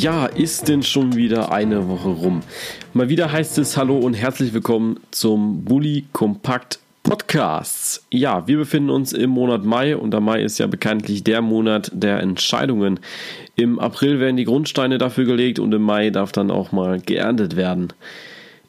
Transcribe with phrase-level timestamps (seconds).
[0.00, 2.40] Ja, ist denn schon wieder eine Woche rum?
[2.94, 8.06] Mal wieder heißt es Hallo und herzlich willkommen zum Bully Kompakt Podcasts.
[8.10, 11.90] Ja, wir befinden uns im Monat Mai und der Mai ist ja bekanntlich der Monat
[11.92, 12.98] der Entscheidungen.
[13.56, 17.56] Im April werden die Grundsteine dafür gelegt und im Mai darf dann auch mal geerntet
[17.56, 17.88] werden.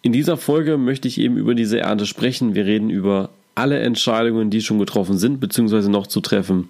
[0.02, 2.56] In dieser Folge möchte ich eben über diese Ernte sprechen.
[2.56, 6.68] Wir reden über alle Entscheidungen, die schon getroffen sind, beziehungsweise noch zu treffen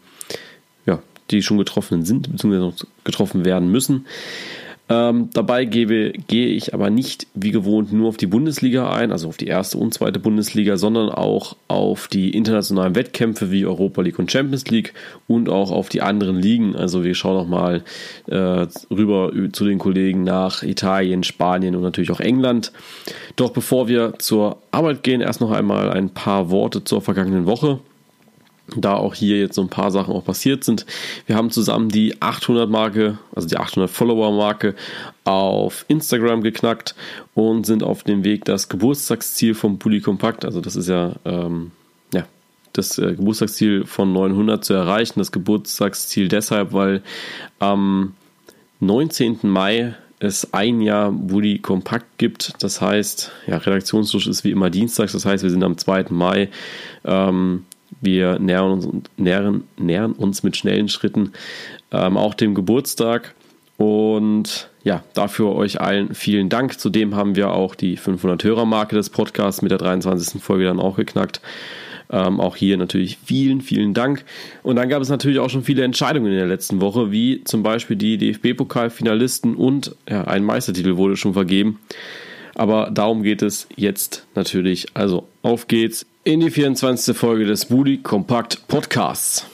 [1.31, 4.05] die schon getroffen sind, beziehungsweise noch getroffen werden müssen.
[4.91, 9.29] Ähm, dabei gebe, gehe ich aber nicht wie gewohnt nur auf die Bundesliga ein, also
[9.29, 14.19] auf die erste und zweite Bundesliga, sondern auch auf die internationalen Wettkämpfe wie Europa League
[14.19, 14.93] und Champions League
[15.27, 16.75] und auch auf die anderen Ligen.
[16.75, 17.83] Also wir schauen nochmal
[18.27, 22.73] äh, rüber zu den Kollegen nach Italien, Spanien und natürlich auch England.
[23.37, 27.79] Doch bevor wir zur Arbeit gehen, erst noch einmal ein paar Worte zur vergangenen Woche
[28.75, 30.85] da auch hier jetzt so ein paar Sachen auch passiert sind.
[31.25, 34.75] Wir haben zusammen die 800 Marke, also die 800 Follower Marke
[35.23, 36.95] auf Instagram geknackt
[37.33, 41.71] und sind auf dem Weg, das Geburtstagsziel vom Bully Kompakt, also das ist ja, ähm,
[42.13, 42.25] ja
[42.73, 45.19] das äh, Geburtstagsziel von 900 zu erreichen.
[45.19, 47.01] Das Geburtstagsziel deshalb, weil
[47.59, 48.13] am
[48.79, 49.39] 19.
[49.43, 52.53] Mai es ein Jahr Bully Kompakt gibt.
[52.63, 55.13] Das heißt, ja, Redaktionsschluss ist wie immer dienstags.
[55.13, 56.05] Das heißt, wir sind am 2.
[56.09, 56.49] Mai.
[57.03, 57.65] Ähm,
[58.01, 61.31] wir nähern uns, nähern, nähern uns mit schnellen Schritten
[61.91, 63.33] ähm, auch dem Geburtstag.
[63.77, 66.79] Und ja, dafür euch allen vielen Dank.
[66.79, 70.41] Zudem haben wir auch die 500-Hörer-Marke des Podcasts mit der 23.
[70.41, 71.41] Folge dann auch geknackt.
[72.11, 74.25] Ähm, auch hier natürlich vielen, vielen Dank.
[74.63, 77.63] Und dann gab es natürlich auch schon viele Entscheidungen in der letzten Woche, wie zum
[77.63, 81.79] Beispiel die DFB-Pokalfinalisten und ja, ein Meistertitel wurde schon vergeben.
[82.55, 84.87] Aber darum geht es jetzt natürlich.
[84.93, 87.15] Also auf geht's in die 24.
[87.17, 89.45] Folge des Bully Kompakt Podcasts.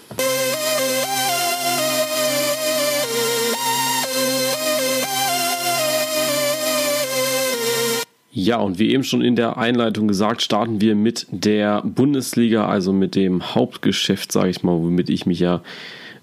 [8.40, 12.94] Ja, und wie eben schon in der Einleitung gesagt, starten wir mit der Bundesliga, also
[12.94, 15.64] mit dem Hauptgeschäft, sage ich mal, womit ich mich ja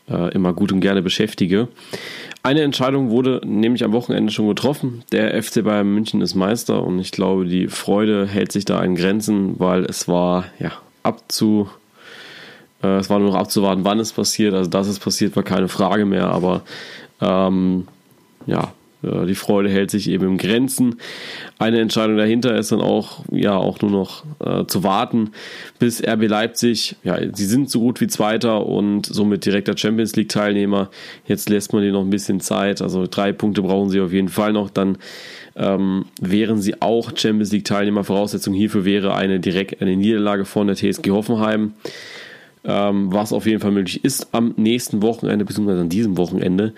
[0.08, 1.68] äh, immer gut und gerne beschäftige.
[2.42, 5.02] Eine Entscheidung wurde nämlich am Wochenende schon getroffen.
[5.12, 8.94] Der FC Bayern München ist Meister und ich glaube, die Freude hält sich da in
[8.94, 10.72] Grenzen, weil es war ja
[11.02, 11.68] abzu
[12.84, 14.54] äh, es war nur noch abzuwarten, wann es passiert.
[14.54, 16.62] Also dass es passiert, war keine Frage mehr, aber
[17.20, 17.88] ähm,
[18.46, 18.72] ja,
[19.26, 20.96] die Freude hält sich eben im Grenzen.
[21.58, 25.30] Eine Entscheidung dahinter ist dann auch, ja, auch nur noch äh, zu warten,
[25.78, 30.28] bis RB Leipzig, ja, sie sind so gut wie Zweiter und somit direkter Champions League
[30.28, 30.90] Teilnehmer.
[31.26, 32.82] Jetzt lässt man ihnen noch ein bisschen Zeit.
[32.82, 34.70] Also drei Punkte brauchen sie auf jeden Fall noch.
[34.70, 34.98] Dann
[35.56, 38.04] ähm, wären sie auch Champions League Teilnehmer.
[38.04, 41.74] Voraussetzung hierfür wäre eine direkt eine Niederlage von der TSG Hoffenheim.
[42.66, 46.72] Ähm, was auf jeden Fall möglich ist am nächsten Wochenende, beziehungsweise an diesem Wochenende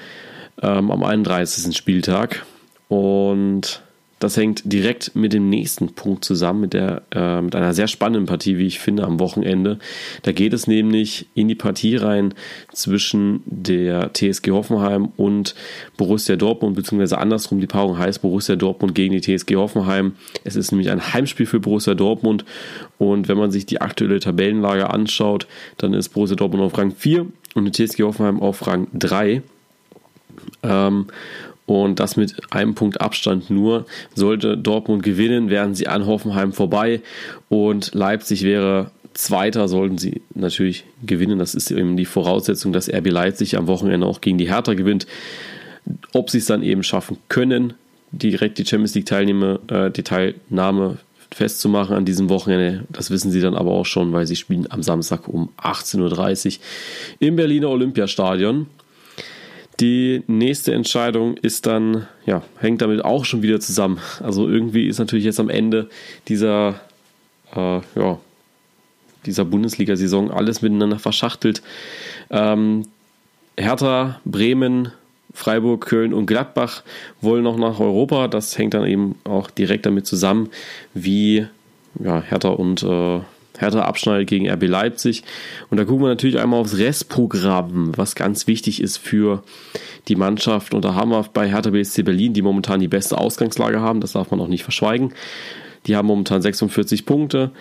[0.63, 1.77] ähm, am 31.
[1.77, 2.45] Spieltag.
[2.89, 3.83] Und
[4.19, 8.25] das hängt direkt mit dem nächsten Punkt zusammen, mit, der, äh, mit einer sehr spannenden
[8.25, 9.79] Partie, wie ich finde, am Wochenende.
[10.23, 12.33] Da geht es nämlich in die Partie rein
[12.73, 15.55] zwischen der TSG Hoffenheim und
[15.99, 20.13] Borussia Dortmund, beziehungsweise andersrum, die Paarung heißt Borussia Dortmund gegen die TSG Hoffenheim.
[20.45, 22.47] Es ist nämlich ein Heimspiel für Borussia Dortmund
[22.97, 25.47] und wenn man sich die aktuelle Tabellenlage anschaut,
[25.77, 29.43] dann ist Borussia Dortmund auf Rang 4 und die TSG Hoffenheim auf Rang 3.
[30.63, 31.07] Ähm,
[31.67, 33.87] und das mit einem Punkt Abstand nur.
[34.15, 37.03] Sollte Dortmund gewinnen, wären sie an Hoffenheim vorbei
[37.49, 41.39] und Leipzig wäre Zweiter, sollten sie natürlich gewinnen.
[41.39, 45.07] Das ist eben die Voraussetzung, dass RB Leipzig am Wochenende auch gegen die Hertha gewinnt.
[46.13, 47.75] Ob sie es dann eben schaffen können,
[48.13, 50.99] direkt die Champions League Teilnehmer, äh, Teilnahme
[51.35, 52.85] festzumachen an diesem Wochenende.
[52.91, 56.65] Das wissen sie dann aber auch schon, weil sie spielen am Samstag um 18.30 Uhr
[57.21, 58.67] im Berliner Olympiastadion.
[59.81, 63.99] Die nächste Entscheidung ist dann, ja, hängt damit auch schon wieder zusammen.
[64.23, 65.91] Also irgendwie ist natürlich jetzt am Ende
[66.29, 66.81] dieser,
[67.55, 68.19] äh, ja,
[69.27, 71.63] dieser Bundesliga-Saison alles miteinander verschachtelt.
[72.31, 72.87] Ähm,
[73.59, 74.93] Hertha, Bremen,
[75.35, 76.83] Freiburg, Köln und Gladbach
[77.21, 78.29] wollen noch nach Europa.
[78.29, 80.49] Das hängt dann eben auch direkt damit zusammen,
[80.95, 81.47] wie
[82.03, 83.21] ja, Hertha und äh,
[83.59, 85.23] Hertha abschneidet gegen RB Leipzig.
[85.71, 89.43] Und da gucken wir natürlich einmal aufs Restprogramm, was ganz wichtig ist für
[90.09, 90.75] die Mannschaft.
[90.75, 94.13] Und da haben wir bei Hertha BSC Berlin, die momentan die beste Ausgangslage haben, das
[94.13, 95.13] darf man auch nicht verschweigen.
[95.87, 97.53] Die haben momentan 46 Punkte,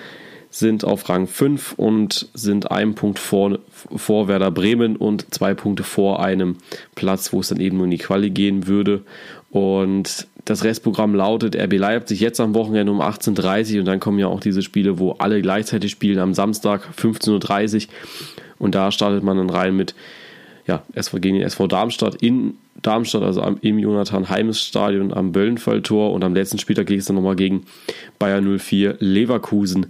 [0.49, 3.59] sind auf Rang 5 und sind einen Punkt vor,
[3.95, 6.57] vor Werder Bremen und zwei Punkte vor einem
[6.95, 9.03] Platz, wo es dann eben nur in die Quali gehen würde.
[9.51, 14.19] Und das Restprogramm lautet RB Leipzig jetzt am Wochenende um 18.30 Uhr und dann kommen
[14.19, 17.93] ja auch diese Spiele, wo alle gleichzeitig spielen am Samstag 15.30 Uhr
[18.59, 19.95] und da startet man dann rein mit
[20.67, 25.31] ja, SV gegen den SV Darmstadt in Darmstadt, also am, im Jonathan Heimes Stadion am
[25.31, 27.65] Böllenfalltor und am letzten Spieltag ging es dann nochmal gegen
[28.19, 29.87] Bayern 04 Leverkusen.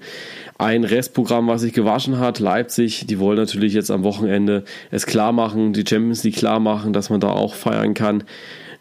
[0.58, 5.32] Ein Restprogramm, was sich gewaschen hat, Leipzig, die wollen natürlich jetzt am Wochenende es klar
[5.32, 8.24] machen, die Champions League klar machen, dass man da auch feiern kann.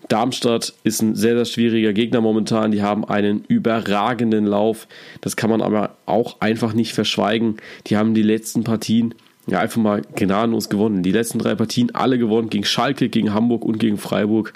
[0.08, 2.70] Darmstadt ist ein sehr, sehr schwieriger Gegner momentan.
[2.70, 4.86] Die haben einen überragenden Lauf.
[5.20, 7.56] Das kann man aber auch einfach nicht verschweigen.
[7.86, 9.14] Die haben die letzten Partien
[9.46, 11.02] ja einfach mal gnadenlos gewonnen.
[11.02, 12.50] Die letzten drei Partien alle gewonnen.
[12.50, 14.52] Gegen Schalke, gegen Hamburg und gegen Freiburg.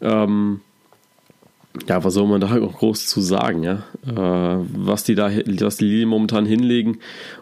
[0.00, 0.60] Ähm,
[1.88, 3.84] ja, was soll man da groß zu sagen, ja?
[4.06, 6.98] Äh, was die da, was die Lilien momentan hinlegen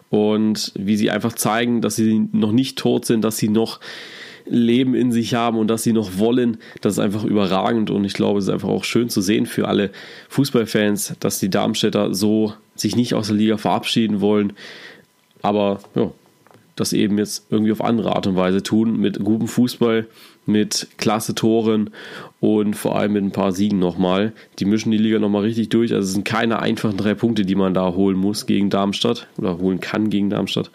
[0.09, 3.79] und wie sie einfach zeigen, dass sie noch nicht tot sind, dass sie noch
[4.45, 8.13] Leben in sich haben und dass sie noch wollen, das ist einfach überragend und ich
[8.13, 9.91] glaube, es ist einfach auch schön zu sehen für alle
[10.29, 14.53] Fußballfans, dass die Darmstädter so sich nicht aus der Liga verabschieden wollen,
[15.41, 16.11] aber ja,
[16.75, 20.07] das eben jetzt irgendwie auf andere Art und Weise tun, mit gutem Fußball,
[20.45, 21.91] mit klasse Toren
[22.39, 24.33] und vor allem mit ein paar Siegen nochmal.
[24.59, 25.93] Die mischen die Liga nochmal richtig durch.
[25.93, 29.57] Also es sind keine einfachen drei Punkte, die man da holen muss gegen Darmstadt oder
[29.59, 30.71] holen kann gegen Darmstadt.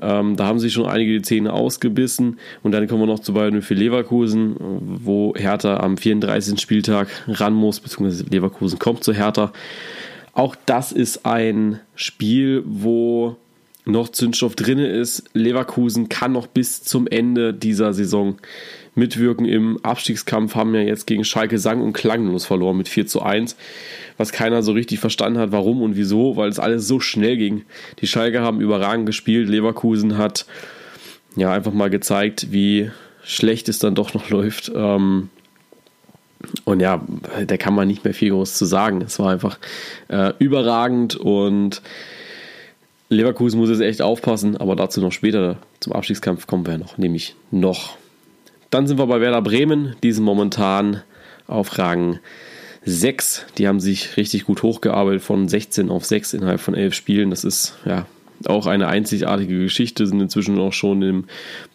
[0.00, 2.38] Ähm, da haben sich schon einige die Zähne ausgebissen.
[2.62, 6.60] Und dann kommen wir noch zu Bayern für Leverkusen, wo Hertha am 34.
[6.60, 9.52] Spieltag ran muss, beziehungsweise Leverkusen kommt zu Hertha.
[10.32, 13.36] Auch das ist ein Spiel, wo
[13.84, 15.24] noch Zündstoff drin ist.
[15.34, 18.36] Leverkusen kann noch bis zum Ende dieser Saison
[18.94, 23.22] mitwirken im Abstiegskampf, haben ja jetzt gegen Schalke sang- und klanglos verloren mit 4 zu
[23.22, 23.56] 1,
[24.18, 27.64] was keiner so richtig verstanden hat, warum und wieso, weil es alles so schnell ging.
[28.00, 30.46] Die Schalke haben überragend gespielt, Leverkusen hat
[31.36, 32.90] ja einfach mal gezeigt, wie
[33.24, 34.70] schlecht es dann doch noch läuft.
[34.74, 35.30] Ähm,
[36.64, 37.00] und ja,
[37.46, 39.00] da kann man nicht mehr viel groß zu sagen.
[39.00, 39.58] Es war einfach
[40.08, 41.82] äh, überragend und
[43.08, 47.36] Leverkusen muss jetzt echt aufpassen, aber dazu noch später zum Abstiegskampf kommen wir noch, nämlich
[47.50, 47.96] noch.
[48.72, 51.02] Dann sind wir bei Werder Bremen, die sind momentan
[51.46, 52.20] auf Rang
[52.86, 53.44] 6.
[53.58, 57.28] Die haben sich richtig gut hochgearbeitet von 16 auf 6 innerhalb von 11 Spielen.
[57.28, 58.06] Das ist ja
[58.46, 61.24] auch eine einzigartige Geschichte, sind inzwischen auch schon im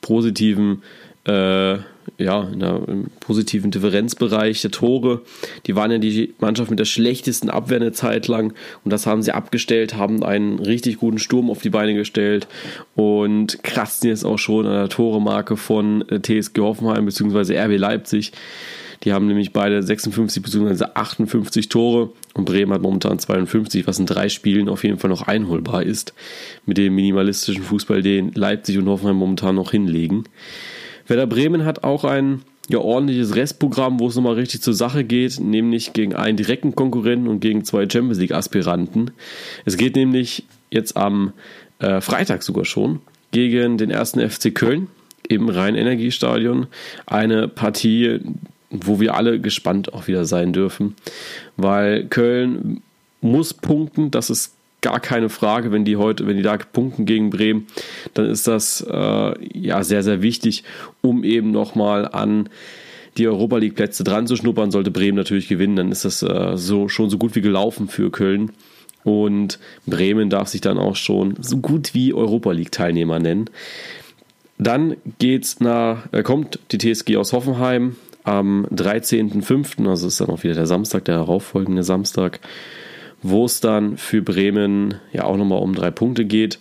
[0.01, 0.81] positiven
[1.25, 1.77] äh,
[2.17, 5.21] ja, in der, im positiven Differenzbereich der Tore.
[5.65, 9.21] Die waren ja die Mannschaft mit der schlechtesten Abwehr eine Zeit lang und das haben
[9.21, 12.47] sie abgestellt, haben einen richtig guten Sturm auf die Beine gestellt
[12.95, 17.57] und kratzen jetzt auch schon an der Toremarke von äh, TSG Hoffenheim bzw.
[17.57, 18.31] RB Leipzig.
[19.03, 20.85] Die haben nämlich beide 56 bzw.
[20.93, 25.27] 58 Tore und Bremen hat momentan 52, was in drei Spielen auf jeden Fall noch
[25.27, 26.13] einholbar ist
[26.65, 30.23] mit dem minimalistischen Fußball, den Leipzig und Hoffenheim momentan noch hinlegen.
[31.07, 35.39] Werder Bremen hat auch ein ja, ordentliches Restprogramm, wo es nochmal richtig zur Sache geht,
[35.39, 39.11] nämlich gegen einen direkten Konkurrenten und gegen zwei Champions League-Aspiranten.
[39.65, 41.31] Es geht nämlich jetzt am
[41.79, 42.99] äh, Freitag sogar schon
[43.31, 44.87] gegen den ersten FC Köln
[45.27, 46.67] im Rhein-Energiestadion.
[47.05, 48.19] Eine Partie,
[48.69, 50.95] wo wir alle gespannt auch wieder sein dürfen,
[51.55, 52.81] weil Köln
[53.21, 54.56] muss punkten, das ist
[54.87, 57.67] gar keine Frage, wenn die heute, wenn die da punkten gegen Bremen,
[58.13, 60.63] dann ist das äh, ja sehr, sehr wichtig,
[61.01, 62.47] um eben nochmal an
[63.17, 64.71] die Europa League Plätze dran zu schnuppern.
[64.71, 68.11] Sollte Bremen natürlich gewinnen, dann ist das äh, so schon so gut wie gelaufen für
[68.11, 68.53] Köln.
[69.03, 73.49] Und Bremen darf sich dann auch schon so gut wie Europa League Teilnehmer nennen.
[74.57, 80.43] Dann geht's nach, äh, kommt die TSG aus Hoffenheim am 13.05., also ist dann auch
[80.43, 82.39] wieder der Samstag, der darauffolgende Samstag
[83.23, 86.59] wo es dann für Bremen ja auch nochmal um drei Punkte geht.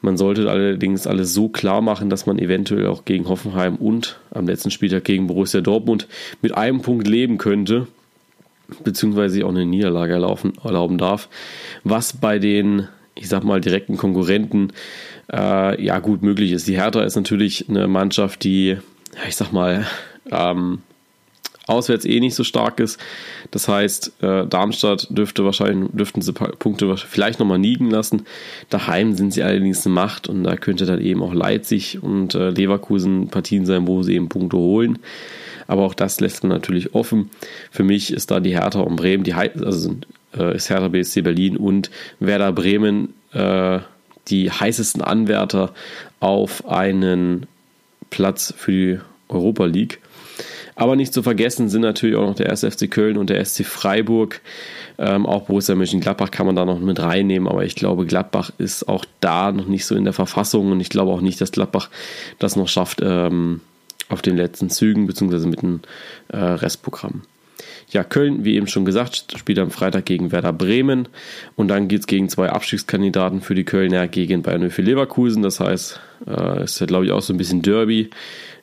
[0.00, 4.46] Man sollte allerdings alles so klar machen, dass man eventuell auch gegen Hoffenheim und am
[4.46, 6.06] letzten Spieltag gegen Borussia Dortmund
[6.40, 7.88] mit einem Punkt leben könnte,
[8.84, 11.28] beziehungsweise auch eine Niederlage erlaufen, erlauben darf,
[11.82, 12.86] was bei den,
[13.16, 14.72] ich sag mal, direkten Konkurrenten
[15.32, 16.68] äh, ja gut möglich ist.
[16.68, 18.76] Die Hertha ist natürlich eine Mannschaft, die,
[19.26, 19.84] ich sag mal,
[20.30, 20.82] ähm,
[21.68, 22.98] auswärts eh nicht so stark ist.
[23.50, 28.24] Das heißt, äh, Darmstadt dürfte wahrscheinlich, dürften sie Punkte vielleicht nochmal liegen lassen.
[28.70, 32.50] Daheim sind sie allerdings eine Macht und da könnte dann eben auch Leipzig und äh,
[32.50, 34.98] Leverkusen Partien sein, wo sie eben Punkte holen.
[35.66, 37.30] Aber auch das lässt man natürlich offen.
[37.70, 39.94] Für mich ist da die Hertha und Bremen, die also
[40.36, 43.80] äh, ist Hertha BSC Berlin und Werder Bremen äh,
[44.28, 45.72] die heißesten Anwärter
[46.20, 47.46] auf einen
[48.10, 50.00] Platz für die Europa League.
[50.78, 52.60] Aber nicht zu vergessen sind natürlich auch noch der 1.
[52.60, 54.40] FC Köln und der SC Freiburg.
[54.96, 58.88] Ähm, auch Borussia Mönchengladbach kann man da noch mit reinnehmen, aber ich glaube, Gladbach ist
[58.88, 61.90] auch da noch nicht so in der Verfassung und ich glaube auch nicht, dass Gladbach
[62.38, 63.60] das noch schafft ähm,
[64.08, 65.80] auf den letzten Zügen, beziehungsweise mit dem
[66.28, 67.22] äh, Restprogramm.
[67.90, 71.08] Ja, Köln, wie eben schon gesagt, spielt am Freitag gegen Werder Bremen
[71.56, 75.42] und dann geht es gegen zwei Abstiegskandidaten für die Kölner gegen Bayern für Leverkusen.
[75.42, 78.10] Das heißt, äh, ist ja glaube ich auch so ein bisschen Derby,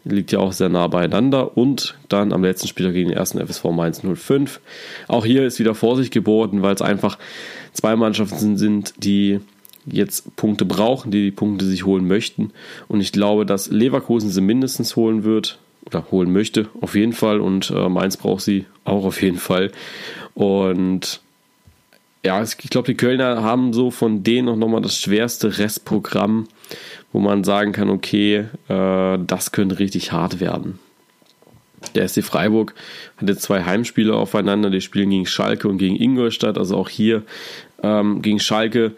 [0.06, 3.66] liegt ja auch sehr nah beieinander und dann am letzten Spieltag gegen den ersten FSV
[3.66, 4.62] Mainz 05.
[5.08, 7.18] Auch hier ist wieder Vorsicht geboten, weil es einfach
[7.74, 9.40] zwei Mannschaften sind, die
[9.86, 12.52] jetzt Punkte brauchen, die die Punkte sich holen möchten.
[12.88, 17.40] Und ich glaube, dass Leverkusen sie mindestens holen wird oder holen möchte, auf jeden Fall.
[17.40, 19.72] Und äh, Mainz braucht sie auch auf jeden Fall.
[20.34, 21.22] Und
[22.24, 26.48] ja, ich glaube, die Kölner haben so von denen auch nochmal das schwerste Restprogramm,
[27.16, 30.80] wo man sagen kann, okay, äh, das könnte richtig hart werden.
[31.96, 32.76] Der SC Freiburg
[33.16, 37.24] hat jetzt zwei Heimspiele aufeinander, die spielen gegen Schalke und gegen Ingolstadt, also auch hier
[37.82, 38.98] ähm, gegen Schalke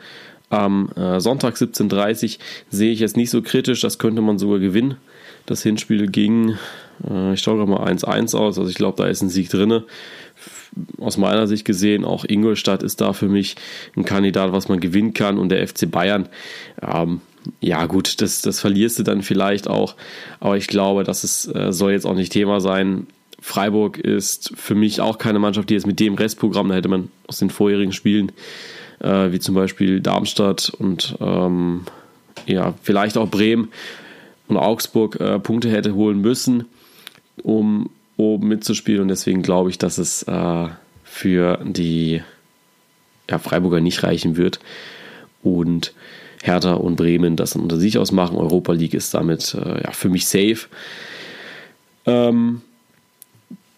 [0.49, 2.39] am äh, Sonntag 17.30
[2.71, 4.97] sehe ich jetzt nicht so kritisch, das könnte man sogar gewinnen.
[5.45, 6.57] Das Hinspiel ging,
[7.07, 9.83] äh, ich schaue gerade mal 1-1 aus, also ich glaube, da ist ein Sieg drin.
[10.97, 13.57] Aus meiner Sicht gesehen, auch Ingolstadt ist da für mich
[13.95, 16.29] ein Kandidat, was man gewinnen kann und der FC Bayern.
[16.81, 17.21] Ähm,
[17.61, 19.95] ja, gut, das, das verlierst du dann vielleicht auch,
[20.39, 23.07] aber ich glaube, das ist, äh, soll jetzt auch nicht Thema sein.
[23.39, 27.09] Freiburg ist für mich auch keine Mannschaft, die jetzt mit dem Restprogramm, da hätte man
[27.27, 28.31] aus den vorherigen Spielen
[28.99, 31.85] äh, wie zum Beispiel Darmstadt und ähm,
[32.45, 33.69] ja, vielleicht auch Bremen
[34.47, 36.65] und Augsburg äh, Punkte hätte holen müssen,
[37.43, 39.01] um oben mitzuspielen.
[39.01, 40.67] Und deswegen glaube ich, dass es äh,
[41.03, 42.21] für die
[43.29, 44.59] ja, Freiburger nicht reichen wird.
[45.43, 45.93] Und
[46.43, 48.37] Hertha und Bremen das unter sich ausmachen.
[48.37, 50.67] Europa League ist damit äh, ja, für mich safe.
[52.05, 52.61] Ähm,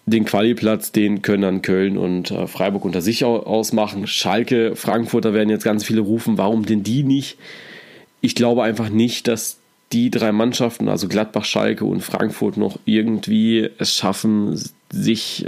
[0.06, 4.08] den Qualiplatz, den können dann Köln und äh, Freiburg unter sich ausmachen.
[4.08, 7.38] Schalke, Frankfurt, da werden jetzt ganz viele rufen, warum denn die nicht?
[8.22, 9.58] Ich glaube einfach nicht, dass
[9.92, 14.60] die drei Mannschaften, also Gladbach, Schalke und Frankfurt, noch irgendwie es schaffen,
[14.92, 15.48] sich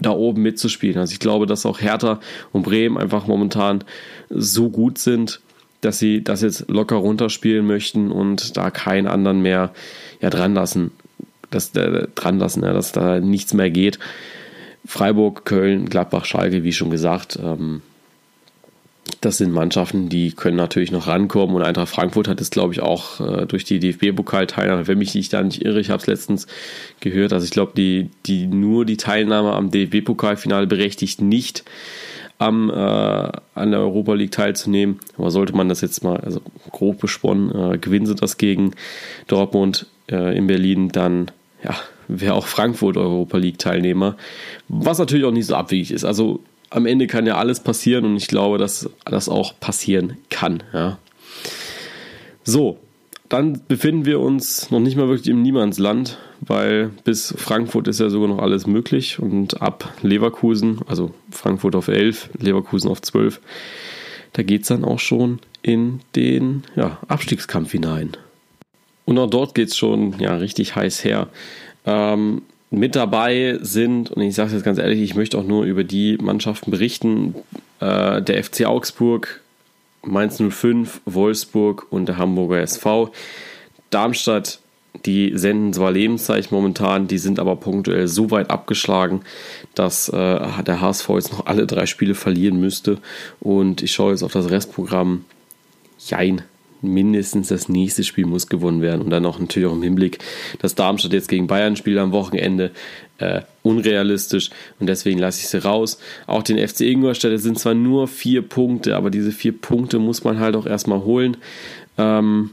[0.00, 0.98] da oben mitzuspielen.
[0.98, 2.20] Also ich glaube, dass auch Hertha
[2.52, 3.84] und Bremen einfach momentan
[4.30, 5.40] so gut sind,
[5.84, 9.72] dass sie das jetzt locker runterspielen möchten und da keinen anderen mehr
[10.20, 10.90] ja, dran lassen
[11.54, 13.98] das äh, dran lassen, ja, dass da nichts mehr geht.
[14.84, 17.82] Freiburg, Köln, Gladbach, Schalke, wie schon gesagt, ähm,
[19.20, 22.80] das sind Mannschaften, die können natürlich noch rankommen und Eintracht Frankfurt hat es, glaube ich,
[22.80, 26.46] auch äh, durch die DFB-Pokal-Teilnahme, wenn mich nicht da nicht irre, ich habe es letztens
[27.00, 31.64] gehört, also ich glaube, die, die nur die Teilnahme am DFB-Pokalfinale berechtigt nicht
[32.38, 35.00] am, äh, an der Europa League teilzunehmen.
[35.16, 38.72] Aber sollte man das jetzt mal, also grob besponnen, äh, gewinnen sie das gegen
[39.26, 41.30] Dortmund äh, in Berlin, dann
[41.62, 41.74] ja,
[42.08, 44.16] wäre auch Frankfurt Europa League Teilnehmer,
[44.68, 46.04] was natürlich auch nicht so abwegig ist.
[46.04, 50.62] Also am Ende kann ja alles passieren und ich glaube, dass das auch passieren kann.
[50.72, 50.98] Ja.
[52.42, 52.78] So,
[53.28, 58.10] dann befinden wir uns noch nicht mal wirklich im Niemandsland, weil bis Frankfurt ist ja
[58.10, 63.40] sogar noch alles möglich und ab Leverkusen, also Frankfurt auf 11, Leverkusen auf 12,
[64.32, 68.16] da geht es dann auch schon in den ja, Abstiegskampf hinein.
[69.04, 71.28] Und auch dort geht es schon ja, richtig heiß her.
[71.86, 75.64] Ähm, mit dabei sind, und ich sage es jetzt ganz ehrlich, ich möchte auch nur
[75.64, 77.34] über die Mannschaften berichten,
[77.80, 79.40] äh, der FC Augsburg,
[80.02, 83.12] Mainz 05, Wolfsburg und der Hamburger SV.
[83.90, 84.58] Darmstadt,
[85.04, 89.22] die senden zwar Lebenszeichen momentan, die sind aber punktuell so weit abgeschlagen,
[89.74, 92.98] dass äh, der HSV jetzt noch alle drei Spiele verlieren müsste.
[93.40, 95.24] Und ich schaue jetzt auf das Restprogramm.
[95.98, 96.42] Jein,
[96.80, 99.02] mindestens das nächste Spiel muss gewonnen werden.
[99.02, 100.18] Und dann auch natürlich auch im Hinblick,
[100.60, 102.70] dass Darmstadt jetzt gegen Bayern spielt am Wochenende.
[103.18, 105.98] Äh, unrealistisch und deswegen lasse ich sie raus.
[106.26, 110.40] Auch den FC Ingolstadt sind zwar nur vier Punkte, aber diese vier Punkte muss man
[110.40, 111.36] halt auch erstmal holen.
[111.96, 112.50] Ähm,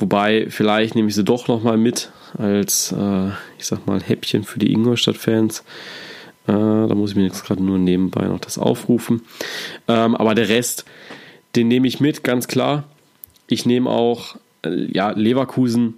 [0.00, 3.28] wobei, vielleicht nehme ich sie doch nochmal mit als, äh,
[3.58, 5.64] ich sag mal, Häppchen für die Ingolstadt-Fans.
[6.46, 9.22] Äh, da muss ich mir jetzt gerade nur nebenbei noch das aufrufen.
[9.88, 10.84] Ähm, aber der Rest,
[11.56, 12.84] den nehme ich mit, ganz klar.
[13.48, 15.94] Ich nehme auch äh, ja, Leverkusen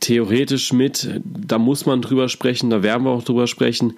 [0.00, 1.20] theoretisch mit.
[1.24, 3.94] Da muss man drüber sprechen, da werden wir auch drüber sprechen,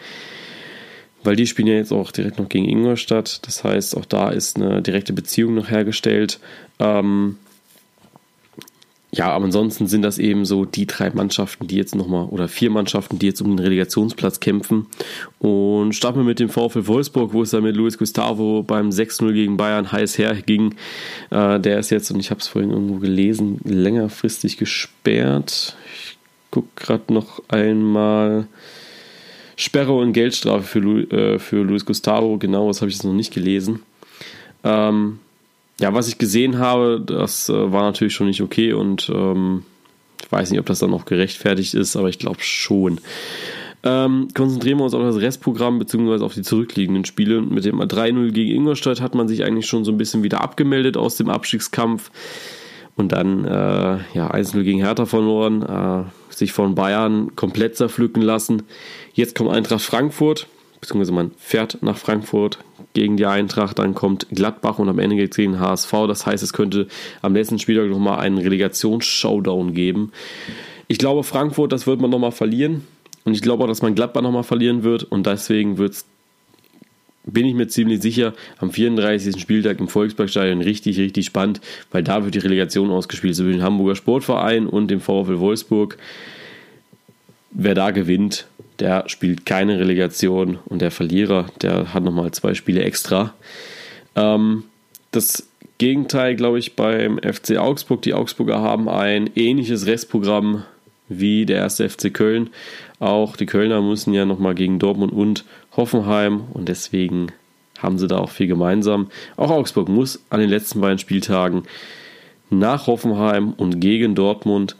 [1.23, 3.47] weil die spielen ja jetzt auch direkt noch gegen Ingolstadt.
[3.47, 6.41] Das heißt, auch da ist eine direkte Beziehung noch hergestellt.
[6.79, 7.37] Ähm,
[9.13, 12.71] ja, aber ansonsten sind das eben so die drei Mannschaften, die jetzt nochmal, oder vier
[12.71, 14.87] Mannschaften, die jetzt um den Relegationsplatz kämpfen.
[15.41, 19.33] Und starten wir mit dem VfL Wolfsburg, wo es dann mit Luis Gustavo beim 6-0
[19.33, 20.77] gegen Bayern heiß herging.
[21.31, 25.77] Äh, der ist jetzt, und ich habe es vorhin irgendwo gelesen, längerfristig gesperrt.
[25.93, 26.17] Ich
[26.53, 28.47] gucke gerade noch einmal.
[29.57, 33.13] Sperre und Geldstrafe für, Lu äh, für Luis Gustavo, genau, das habe ich jetzt noch
[33.13, 33.83] nicht gelesen.
[34.63, 35.19] Ähm,
[35.81, 39.65] ja, was ich gesehen habe, das äh, war natürlich schon nicht okay und ähm,
[40.23, 43.01] ich weiß nicht, ob das dann noch gerechtfertigt ist, aber ich glaube schon.
[43.83, 46.23] Ähm, konzentrieren wir uns auf das Restprogramm bzw.
[46.23, 47.41] auf die zurückliegenden Spiele.
[47.41, 50.99] Mit dem 3-0 gegen Ingolstadt hat man sich eigentlich schon so ein bisschen wieder abgemeldet
[50.99, 52.11] aus dem Abstiegskampf.
[52.95, 58.65] Und dann äh, ja, 1-0 gegen Hertha verloren, äh, sich von Bayern komplett zerpflücken lassen.
[59.15, 60.47] Jetzt kommt Eintracht Frankfurt,
[60.81, 62.59] beziehungsweise man fährt nach Frankfurt
[62.93, 65.93] gegen die Eintracht, dann kommt Gladbach und am Ende geht es gegen HSV.
[66.09, 66.89] Das heißt, es könnte
[67.23, 70.13] am letzten Spieltag nochmal einen Relegations-Showdown geben.
[70.89, 72.87] Ich glaube, Frankfurt, das wird man nochmal verlieren.
[73.25, 75.05] Und ich glaube auch, dass man Gladbach nochmal verlieren wird.
[75.05, 76.05] Und deswegen wird's,
[77.25, 79.41] bin ich mir ziemlich sicher, am 34.
[79.41, 81.61] Spieltag im Volksparkstadion richtig, richtig spannend,
[81.93, 85.99] weil da wird die Relegation ausgespielt zwischen dem Hamburger Sportverein und dem VfL Wolfsburg.
[87.53, 88.47] Wer da gewinnt,
[88.81, 93.35] der spielt keine Relegation und der Verlierer, der hat nochmal zwei Spiele extra.
[94.17, 94.65] Ähm,
[95.13, 98.03] das Gegenteil, glaube ich, beim FC Augsburg.
[98.03, 100.65] Die Augsburger haben ein ähnliches Restprogramm
[101.09, 102.51] wie der erste FC Köln.
[102.99, 105.45] Auch die Kölner müssen ja nochmal gegen Dortmund und
[105.77, 107.29] Hoffenheim und deswegen
[107.79, 109.11] haben sie da auch viel gemeinsam.
[109.37, 111.63] Auch Augsburg muss an den letzten beiden Spieltagen
[112.51, 114.77] nach Hoffenheim und gegen Dortmund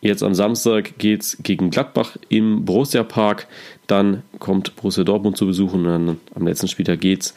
[0.00, 3.48] Jetzt am Samstag geht es gegen Gladbach im Borussia Park.
[3.86, 7.34] Dann kommt Borussia Dortmund zu besuchen und dann am letzten Spieltag geht es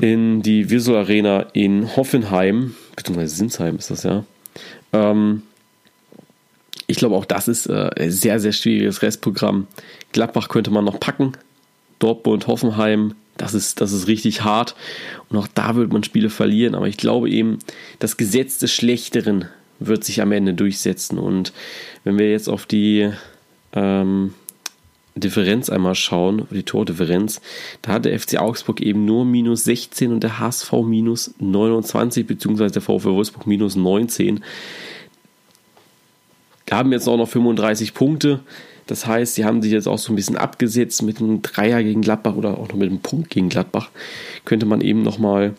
[0.00, 4.24] in die Visual Arena in Hoffenheim, beziehungsweise Sinsheim ist das ja.
[4.92, 5.42] Ähm,
[6.86, 9.66] ich glaube, auch das ist äh, ein sehr, sehr schwieriges Restprogramm.
[10.12, 11.32] Gladbach könnte man noch packen.
[11.98, 14.74] Dortmund, Hoffenheim, das ist, das ist richtig hart.
[15.28, 16.74] Und auch da wird man Spiele verlieren.
[16.74, 17.58] Aber ich glaube eben,
[17.98, 19.46] das Gesetz des Schlechteren
[19.80, 21.18] wird sich am Ende durchsetzen.
[21.18, 21.52] Und
[22.04, 23.10] wenn wir jetzt auf die
[23.72, 24.34] ähm,
[25.16, 27.40] Differenz einmal schauen, die Tordifferenz,
[27.82, 32.74] da hat der FC Augsburg eben nur minus 16 und der HSV minus 29, beziehungsweise
[32.74, 34.44] der VfW Wolfsburg minus 19.
[36.66, 38.40] Da haben jetzt auch noch 35 Punkte.
[38.86, 42.00] Das heißt, sie haben sich jetzt auch so ein bisschen abgesetzt mit einem Dreier gegen
[42.00, 43.90] Gladbach oder auch noch mit einem Punkt gegen Gladbach.
[44.44, 45.54] Könnte man eben nochmal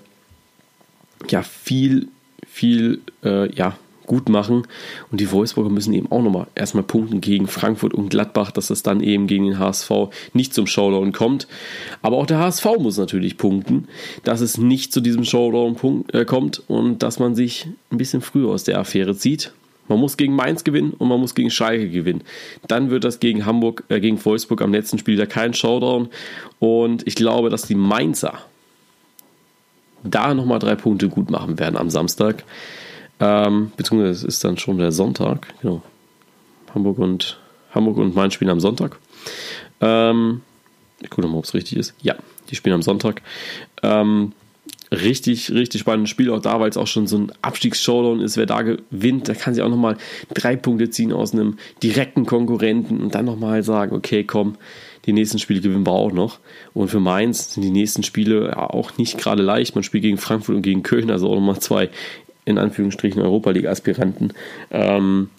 [1.30, 2.08] ja, viel,
[2.48, 3.78] viel äh, ja,
[4.12, 4.68] gut machen.
[5.10, 8.84] Und die Wolfsburger müssen eben auch nochmal erstmal punkten gegen Frankfurt und Gladbach, dass es
[8.84, 9.90] dann eben gegen den HSV
[10.34, 11.48] nicht zum Showdown kommt.
[12.02, 13.88] Aber auch der HSV muss natürlich punkten,
[14.26, 18.50] dass es nicht zu diesem Showdown äh, kommt und dass man sich ein bisschen früher
[18.50, 19.54] aus der Affäre zieht.
[19.88, 22.24] Man muss gegen Mainz gewinnen und man muss gegen Schalke gewinnen.
[22.68, 26.10] Dann wird das gegen Hamburg, äh, gegen Wolfsburg am letzten Spiel da kein Showdown.
[26.60, 28.40] Und ich glaube, dass die Mainzer
[30.04, 32.44] da nochmal drei Punkte gut machen werden am Samstag.
[33.22, 35.48] Ähm, beziehungsweise es ist dann schon der Sonntag.
[35.62, 35.82] Genau.
[36.74, 37.40] Hamburg und
[37.74, 38.98] Hamburg und Mainz spielen am Sonntag.
[39.80, 40.42] Ähm,
[41.02, 41.94] ich gucke mal, ob es richtig ist.
[42.02, 42.16] Ja,
[42.50, 43.22] die spielen am Sonntag.
[43.84, 44.34] Ähm,
[44.92, 48.38] richtig, richtig spannendes Spiel auch da, weil es auch schon so ein Abstiegs-Showdown ist.
[48.38, 49.98] Wer da gewinnt, der kann sich auch nochmal
[50.34, 54.56] drei Punkte ziehen aus einem direkten Konkurrenten und dann nochmal sagen, okay, komm,
[55.06, 56.40] die nächsten Spiele gewinnen wir auch noch.
[56.74, 59.76] Und für Mainz sind die nächsten Spiele ja auch nicht gerade leicht.
[59.76, 61.90] Man spielt gegen Frankfurt und gegen Köln, also auch nochmal zwei
[62.46, 64.34] in Anführungsstrichen Europa League-Aspiranten.
[64.72, 65.30] Ähm,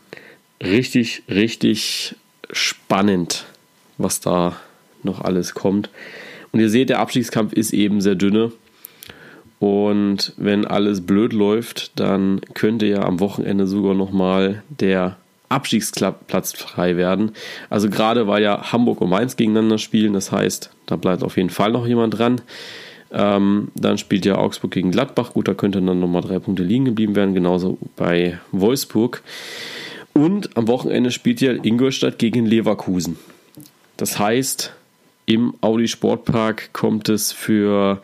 [0.63, 2.17] richtig, richtig
[2.51, 3.47] spannend,
[3.99, 4.57] was da
[5.03, 5.91] noch alles kommt.
[6.53, 8.53] Und ihr seht, der Abstiegskampf ist eben sehr dünne.
[9.59, 15.17] Und wenn alles blöd läuft, dann könnte ja am Wochenende sogar nochmal der
[15.49, 17.33] Abstiegsplatz frei werden.
[17.71, 21.51] Also gerade weil ja Hamburg und Mainz gegeneinander spielen, das heißt, da bleibt auf jeden
[21.51, 22.41] Fall noch jemand dran.
[23.13, 25.35] Ähm, dann spielt ja Augsburg gegen Gladbach.
[25.35, 27.35] Gut, da könnten dann nochmal drei Punkte liegen geblieben werden.
[27.35, 29.23] Genauso bei Wolfsburg.
[30.15, 33.17] Und am Wochenende spielt ja Ingolstadt gegen Leverkusen.
[33.97, 34.73] Das heißt,
[35.27, 38.03] im Audi Sportpark kommt es für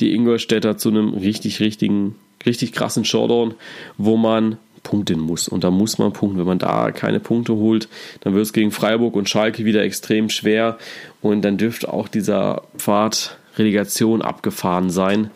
[0.00, 3.54] die Ingolstädter zu einem richtig, richtigen, richtig krassen Showdown,
[3.98, 5.48] wo man punkten muss.
[5.48, 6.38] Und da muss man punkten.
[6.38, 7.88] Wenn man da keine Punkte holt,
[8.20, 10.78] dann wird es gegen Freiburg und Schalke wieder extrem schwer.
[11.20, 15.30] Und dann dürfte auch dieser Pfad Relegation abgefahren sein.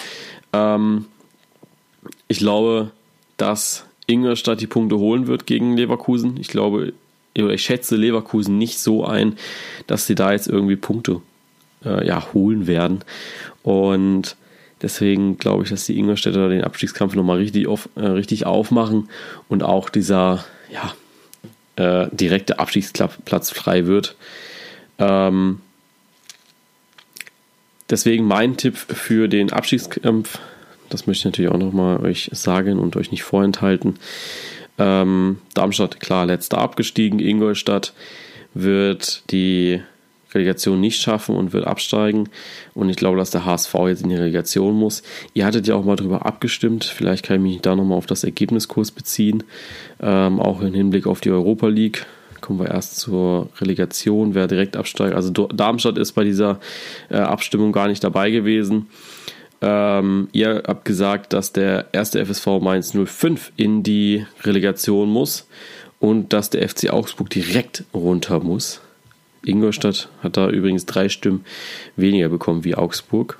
[0.52, 1.06] Ähm,
[2.28, 2.90] ich glaube,
[3.36, 6.36] dass Ingolstadt die Punkte holen wird gegen Leverkusen.
[6.38, 6.92] Ich glaube,
[7.34, 9.36] ich schätze Leverkusen nicht so ein,
[9.86, 11.20] dass sie da jetzt irgendwie Punkte
[11.84, 13.04] äh, ja, holen werden.
[13.62, 14.36] Und
[14.82, 19.08] deswegen glaube ich, dass die Ingolstädter den Abstiegskampf nochmal richtig, auf, äh, richtig aufmachen
[19.48, 20.94] und auch dieser ja,
[21.76, 24.16] äh, direkte Abstiegsplatz frei wird.
[24.98, 25.60] Ähm,
[27.90, 30.38] Deswegen mein Tipp für den Abstiegskampf,
[30.90, 33.98] das möchte ich natürlich auch nochmal euch sagen und euch nicht vorenthalten.
[34.78, 37.18] Ähm, Darmstadt, klar, letzter abgestiegen.
[37.18, 37.92] Ingolstadt
[38.54, 39.80] wird die
[40.34, 42.28] Relegation nicht schaffen und wird absteigen.
[42.74, 45.02] Und ich glaube, dass der HSV jetzt in die Relegation muss.
[45.34, 46.84] Ihr hattet ja auch mal darüber abgestimmt.
[46.84, 49.44] Vielleicht kann ich mich da nochmal auf das Ergebniskurs beziehen.
[50.00, 52.06] Ähm, auch im Hinblick auf die Europa League
[52.48, 55.14] kommen wir erst zur Relegation, wer direkt absteigt.
[55.14, 56.60] Also Darmstadt ist bei dieser
[57.10, 58.86] äh, Abstimmung gar nicht dabei gewesen.
[59.60, 65.46] Ähm, ihr habt gesagt, dass der erste FSV Mainz 05 in die Relegation muss
[66.00, 68.80] und dass der FC Augsburg direkt runter muss.
[69.44, 71.44] Ingolstadt hat da übrigens drei Stimmen
[71.96, 73.38] weniger bekommen wie Augsburg.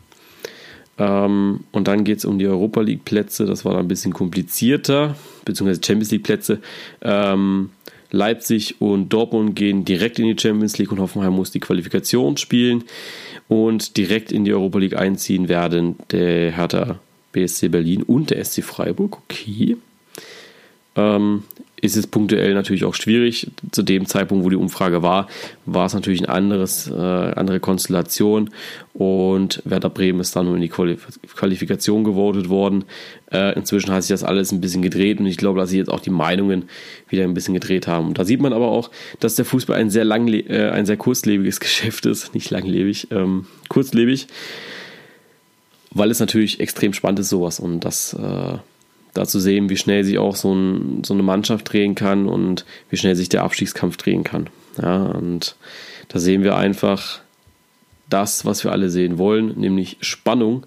[0.99, 3.47] Ähm, und dann geht es um die Europa League Plätze.
[3.47, 5.17] Das war dann ein bisschen komplizierter,
[5.47, 6.61] beziehungsweise Champions League Plätze.
[7.01, 7.71] Ähm,
[8.11, 12.85] Leipzig und Dortmund gehen direkt in die Champions League und Hoffenheim muss die Qualifikation spielen
[13.49, 16.99] und direkt in die Europa League einziehen werden der Hertha
[17.33, 19.19] BSC Berlin und der SC Freiburg.
[19.25, 19.77] Okay.
[20.97, 21.45] Ähm,
[21.81, 23.51] ist es punktuell natürlich auch schwierig.
[23.71, 25.29] Zu dem Zeitpunkt, wo die Umfrage war,
[25.67, 28.51] war es natürlich eine äh, andere Konstellation
[28.95, 32.85] und Werder Bremen ist dann nur in die Qualifikation gewotet worden.
[33.31, 35.91] Äh, inzwischen hat sich das alles ein bisschen gedreht und ich glaube, dass sich jetzt
[35.91, 36.69] auch die Meinungen
[37.09, 38.09] wieder ein bisschen gedreht haben.
[38.09, 41.61] Und da sieht man aber auch, dass der Fußball ein sehr äh, ein sehr kurzlebiges
[41.61, 44.27] Geschäft ist, nicht langlebig, ähm, kurzlebig,
[45.91, 48.59] weil es natürlich extrem spannend ist sowas und das äh,
[49.19, 52.65] da zu sehen, wie schnell sich auch so, ein, so eine Mannschaft drehen kann und
[52.89, 54.49] wie schnell sich der Abstiegskampf drehen kann.
[54.81, 55.57] Ja, und
[56.09, 57.21] da sehen wir einfach
[58.09, 60.65] das, was wir alle sehen wollen, nämlich Spannung.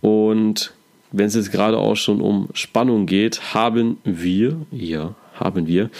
[0.00, 0.72] Und
[1.12, 5.90] wenn es jetzt gerade auch schon um Spannung geht, haben wir, ja, haben wir,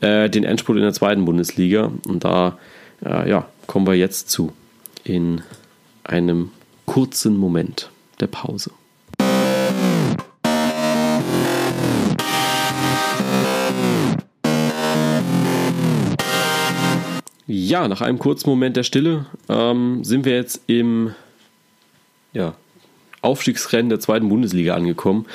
[0.00, 1.92] äh, den Endspurt in der zweiten Bundesliga.
[2.08, 2.58] Und da
[3.04, 4.52] äh, ja, kommen wir jetzt zu
[5.04, 5.42] in
[6.04, 6.50] einem
[6.86, 8.70] kurzen Moment der Pause.
[17.56, 21.14] Ja, nach einem kurzen Moment der Stille ähm, sind wir jetzt im
[22.32, 22.54] ja,
[23.22, 25.26] Aufstiegsrennen der zweiten Bundesliga angekommen.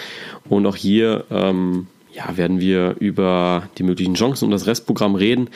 [0.50, 5.50] Und auch hier ähm, ja, werden wir über die möglichen Chancen und das Restprogramm reden.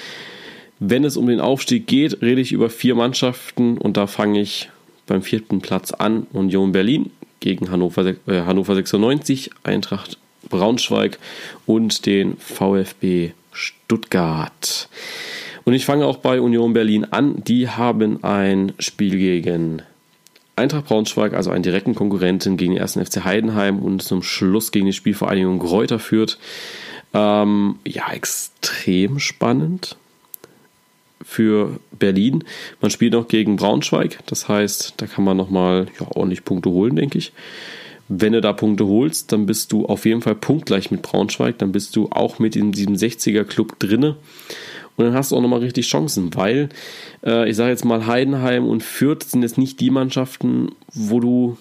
[0.80, 4.70] Wenn es um den Aufstieg geht, rede ich über vier Mannschaften und da fange ich
[5.06, 6.28] beim vierten Platz an.
[6.32, 11.20] Union Berlin gegen Hannover, äh, Hannover 96, Eintracht Braunschweig
[11.66, 14.88] und den VfB Stuttgart.
[15.66, 17.44] Und ich fange auch bei Union Berlin an.
[17.44, 19.82] Die haben ein Spiel gegen
[20.56, 22.94] Eintracht Braunschweig, also einen direkten Konkurrenten gegen den 1.
[22.94, 26.38] FC Heidenheim und zum Schluss gegen die Spielvereinigung Gräuter führt.
[27.14, 29.98] Ähm, ja, extrem spannend
[31.24, 32.44] für Berlin.
[32.82, 36.96] Man spielt noch gegen Braunschweig, das heißt, da kann man nochmal ja, ordentlich Punkte holen,
[36.96, 37.34] denke ich.
[38.10, 41.72] Wenn du da Punkte holst, dann bist du auf jeden Fall punktgleich mit Braunschweig, dann
[41.72, 44.18] bist du auch mit in diesem 60er Club drinne.
[44.96, 46.70] Und dann hast du auch nochmal richtig Chancen, weil
[47.26, 51.58] äh, ich sage jetzt mal, Heidenheim und Fürth sind jetzt nicht die Mannschaften, wo du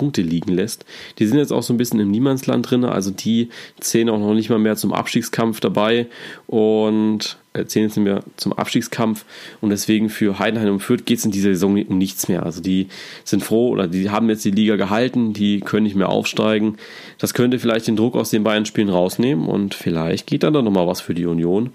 [0.00, 0.86] Punkte liegen lässt.
[1.18, 4.32] Die sind jetzt auch so ein bisschen im Niemandsland drin, also die zählen auch noch
[4.32, 6.06] nicht mal mehr zum Abstiegskampf dabei
[6.46, 9.26] und äh, zählen jetzt nicht mehr zum Abstiegskampf
[9.60, 12.44] und deswegen für Heidenheim und Fürth geht es in dieser Saison um nichts mehr.
[12.44, 12.88] Also die
[13.24, 16.78] sind froh oder die haben jetzt die Liga gehalten, die können nicht mehr aufsteigen.
[17.18, 20.62] Das könnte vielleicht den Druck aus den beiden Spielen rausnehmen und vielleicht geht dann doch
[20.62, 21.72] nochmal was für die Union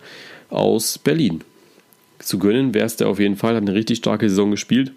[0.49, 1.41] aus Berlin.
[2.17, 4.93] Zu gönnen wäre es der auf jeden Fall, hat eine richtig starke Saison gespielt.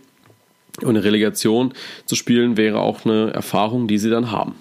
[0.82, 1.72] Und eine Relegation
[2.06, 4.54] zu spielen wäre auch eine Erfahrung, die sie dann haben.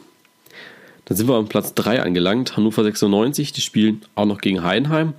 [1.06, 2.58] Dann sind wir am Platz 3 angelangt.
[2.58, 5.14] Hannover 96, die spielen auch noch gegen Heidenheim.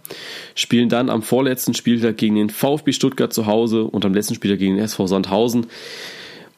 [0.55, 4.59] Spielen dann am vorletzten Spieltag gegen den VfB Stuttgart zu Hause und am letzten Spieltag
[4.59, 5.67] gegen den SV Sandhausen.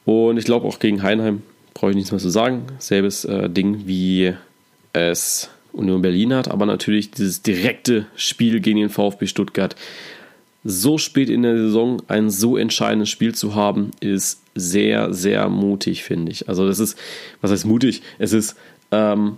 [0.03, 2.63] Und ich glaube auch gegen Heidenheim brauche ich nichts mehr zu sagen.
[2.79, 4.33] Selbes äh, Ding wie
[4.91, 9.77] es Union Berlin hat, aber natürlich dieses direkte Spiel gegen den VfB Stuttgart.
[10.63, 16.03] So spät in der Saison ein so entscheidendes Spiel zu haben, ist sehr, sehr mutig,
[16.03, 16.49] finde ich.
[16.49, 16.97] Also das ist,
[17.41, 18.01] was heißt mutig?
[18.19, 18.55] Es ist
[18.91, 19.37] ähm,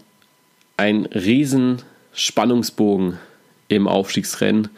[0.76, 1.82] ein riesen
[2.14, 3.20] Spannungsbogen
[3.68, 4.70] im Aufstiegsrennen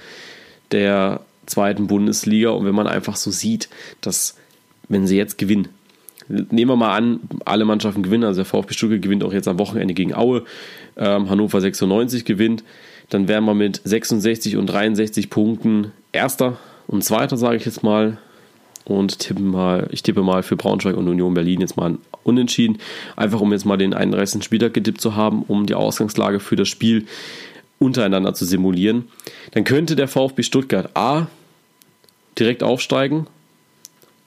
[0.72, 2.50] der zweiten Bundesliga.
[2.50, 3.70] Und wenn man einfach so sieht,
[4.02, 4.36] dass
[4.88, 5.70] wenn sie jetzt gewinnen,
[6.28, 9.60] nehmen wir mal an, alle Mannschaften gewinnen, also der VfB Stuttgart gewinnt auch jetzt am
[9.60, 10.44] Wochenende gegen Aue,
[10.98, 12.64] ähm, Hannover 96 gewinnt,
[13.10, 18.18] dann wären wir mit 66 und 63 Punkten Erster und Zweiter, sage ich jetzt mal.
[18.86, 22.78] Und tippe mal, ich tippe mal für Braunschweig und Union Berlin jetzt mal unentschieden.
[23.16, 24.44] Einfach um jetzt mal den 31.
[24.44, 27.08] Spieltag getippt zu haben, um die Ausgangslage für das Spiel
[27.80, 29.06] untereinander zu simulieren.
[29.52, 31.28] Dann könnte der VfB Stuttgart A
[32.38, 33.28] direkt aufsteigen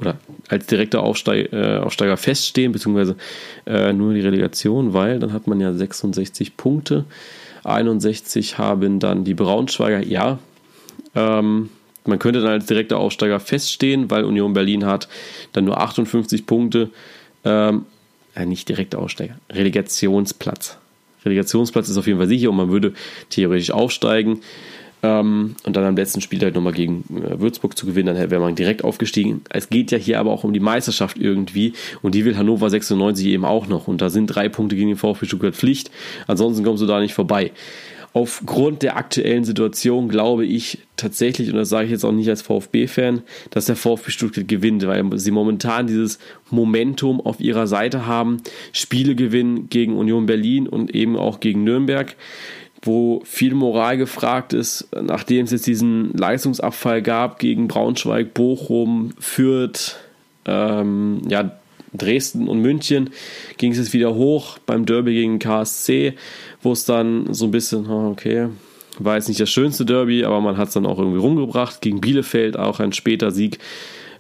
[0.01, 3.16] oder als direkter Aufsteig, äh, Aufsteiger feststehen, beziehungsweise
[3.66, 7.05] äh, nur die Relegation, weil dann hat man ja 66 Punkte.
[7.64, 10.38] 61 haben dann die Braunschweiger, ja.
[11.14, 11.70] Ähm,
[12.05, 15.09] man könnte dann als direkter Aufsteiger feststehen, weil Union Berlin hat
[15.53, 16.91] dann nur 58 Punkte.
[17.45, 17.87] Ähm,
[18.35, 20.79] äh, nicht direkter Aufsteiger, Relegationsplatz.
[21.25, 22.95] Relegationsplatz ist auf jeden Fall sicher und man würde
[23.31, 24.41] theoretisch aufsteigen.
[25.03, 28.41] Ähm, und dann am letzten Spiel halt nochmal gegen äh, Würzburg zu gewinnen, dann wäre
[28.41, 29.43] man direkt aufgestiegen.
[29.49, 33.27] Es geht ja hier aber auch um die Meisterschaft irgendwie und die will Hannover 96
[33.27, 33.87] eben auch noch.
[33.87, 35.93] Und da sind drei Punkte gegen den VfB Stuttgart Pflicht.
[36.27, 37.53] Ansonsten kommst du da nicht vorbei
[38.12, 42.42] aufgrund der aktuellen Situation glaube ich tatsächlich, und das sage ich jetzt auch nicht als
[42.42, 46.18] VfB-Fan, dass der VfB Stuttgart gewinnt, weil sie momentan dieses
[46.51, 48.38] Momentum auf ihrer Seite haben.
[48.73, 52.16] Spiele gewinnen gegen Union Berlin und eben auch gegen Nürnberg,
[52.83, 59.97] wo viel Moral gefragt ist, nachdem es jetzt diesen Leistungsabfall gab gegen Braunschweig, Bochum, Fürth,
[60.47, 61.59] ähm, ja,
[61.92, 63.11] Dresden und München
[63.57, 66.14] ging es jetzt wieder hoch beim Derby gegen KSC
[66.62, 68.48] wo es dann so ein bisschen, okay,
[68.98, 71.81] war jetzt nicht das schönste Derby, aber man hat es dann auch irgendwie rumgebracht.
[71.81, 73.59] Gegen Bielefeld auch ein später Sieg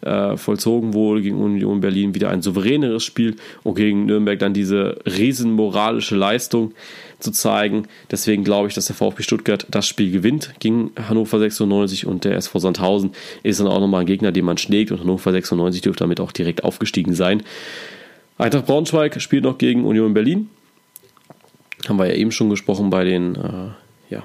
[0.02, 4.98] äh, vollzogen wurde, gegen Union Berlin wieder ein souveräneres Spiel und gegen Nürnberg dann diese
[5.06, 6.72] riesen moralische Leistung
[7.18, 7.86] zu zeigen.
[8.10, 12.36] Deswegen glaube ich, dass der VfB Stuttgart das Spiel gewinnt gegen Hannover 96 und der
[12.36, 16.04] SV Sandhausen ist dann auch nochmal ein Gegner, den man schlägt und Hannover 96 dürfte
[16.04, 17.42] damit auch direkt aufgestiegen sein.
[18.36, 20.48] Eintracht Braunschweig spielt noch gegen Union Berlin.
[21.88, 23.70] Haben wir ja eben schon gesprochen bei den, äh,
[24.10, 24.22] ja,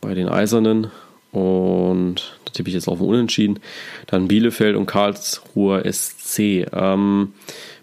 [0.00, 0.88] bei den Eisernen.
[1.32, 3.60] Und da tippe ich jetzt auf ein Unentschieden.
[4.06, 6.66] Dann Bielefeld und Karlsruher SC.
[6.72, 7.32] Ähm,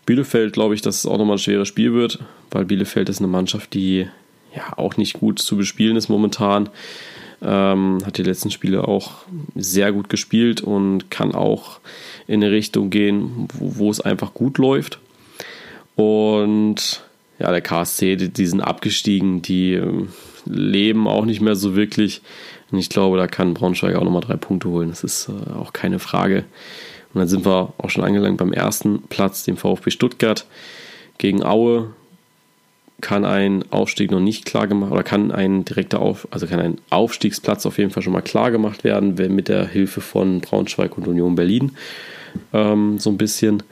[0.06, 2.20] Bielefeld glaube ich, dass es auch nochmal ein schweres Spiel wird,
[2.52, 4.08] weil Bielefeld ist eine Mannschaft, die
[4.56, 6.70] ja auch nicht gut zu bespielen ist momentan.
[7.42, 11.80] Ähm, hat die letzten Spiele auch sehr gut gespielt und kann auch
[12.28, 15.00] in eine Richtung gehen, wo, wo es einfach gut läuft.
[15.96, 17.04] Und
[17.40, 20.10] ja, der KSC, die, die sind abgestiegen, die ähm,
[20.46, 22.22] leben auch nicht mehr so wirklich.
[22.76, 24.90] Und ich glaube, da kann Braunschweig auch nochmal drei Punkte holen.
[24.90, 26.44] Das ist äh, auch keine Frage.
[27.14, 30.46] Und dann sind wir auch schon angelangt beim ersten Platz, dem VfB Stuttgart
[31.18, 31.94] gegen Aue.
[33.00, 36.78] Kann ein Aufstieg noch nicht klar gemacht oder kann ein direkter Auf, also kann ein
[36.90, 41.08] Aufstiegsplatz auf jeden Fall schon mal klar gemacht werden, mit der Hilfe von Braunschweig und
[41.08, 41.72] Union Berlin.
[42.52, 43.64] Ähm, so ein bisschen.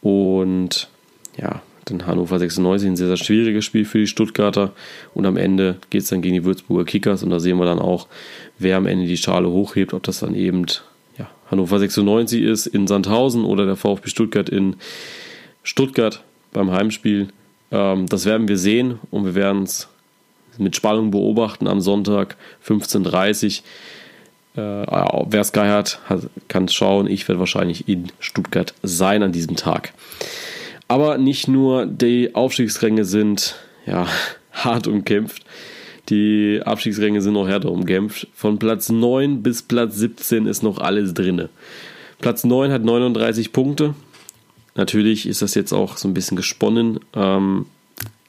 [0.00, 0.88] Und
[1.36, 4.72] ja, dann Hannover 96 ein sehr, sehr schwieriges Spiel für die Stuttgarter.
[5.14, 7.78] Und am Ende geht es dann gegen die Würzburger Kickers und da sehen wir dann
[7.78, 8.08] auch,
[8.58, 10.66] wer am Ende die Schale hochhebt, ob das dann eben
[11.16, 14.76] ja, Hannover 96 ist in Sandhausen oder der VfB Stuttgart in
[15.62, 16.22] Stuttgart
[16.52, 17.28] beim Heimspiel.
[17.70, 19.88] Ähm, das werden wir sehen und wir werden es
[20.58, 23.60] mit Spannung beobachten am Sonntag 15.30
[24.56, 24.62] Uhr.
[24.62, 24.86] Äh,
[25.28, 26.00] wer es geil hat,
[26.48, 27.06] kann es schauen.
[27.06, 29.92] Ich werde wahrscheinlich in Stuttgart sein an diesem Tag.
[30.88, 34.06] Aber nicht nur die Aufstiegsränge sind ja,
[34.52, 35.44] hart umkämpft.
[36.08, 38.28] Die Abstiegsränge sind noch härter umkämpft.
[38.32, 41.48] Von Platz 9 bis Platz 17 ist noch alles drin.
[42.20, 43.94] Platz 9 hat 39 Punkte.
[44.76, 47.00] Natürlich ist das jetzt auch so ein bisschen gesponnen.
[47.14, 47.66] Ähm,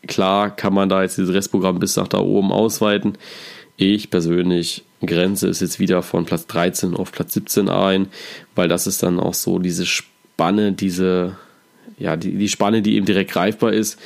[0.07, 3.17] klar kann man da jetzt dieses Restprogramm bis nach da oben ausweiten.
[3.75, 8.07] Ich persönlich grenze es jetzt wieder von Platz 13 auf Platz 17 ein,
[8.55, 11.37] weil das ist dann auch so diese Spanne, diese
[11.97, 13.99] ja, die, die Spanne, die eben direkt greifbar ist.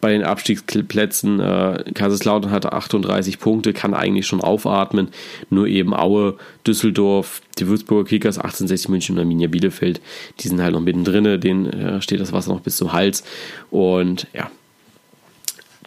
[0.00, 5.08] Bei den Abstiegsplätzen, äh, Kaiserslautern hatte 38 Punkte, kann eigentlich schon aufatmen.
[5.48, 10.00] Nur eben Aue, Düsseldorf, die Würzburger Kickers, 1860 München und Arminia Bielefeld,
[10.40, 13.22] die sind halt noch mittendrin, denen äh, steht das Wasser noch bis zum Hals.
[13.70, 14.50] Und ja,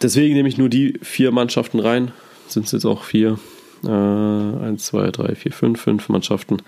[0.00, 2.12] deswegen nehme ich nur die vier Mannschaften rein.
[2.48, 3.38] Sind es jetzt auch vier?
[3.84, 6.62] Äh, eins, zwei, drei, vier, fünf, fünf Mannschaften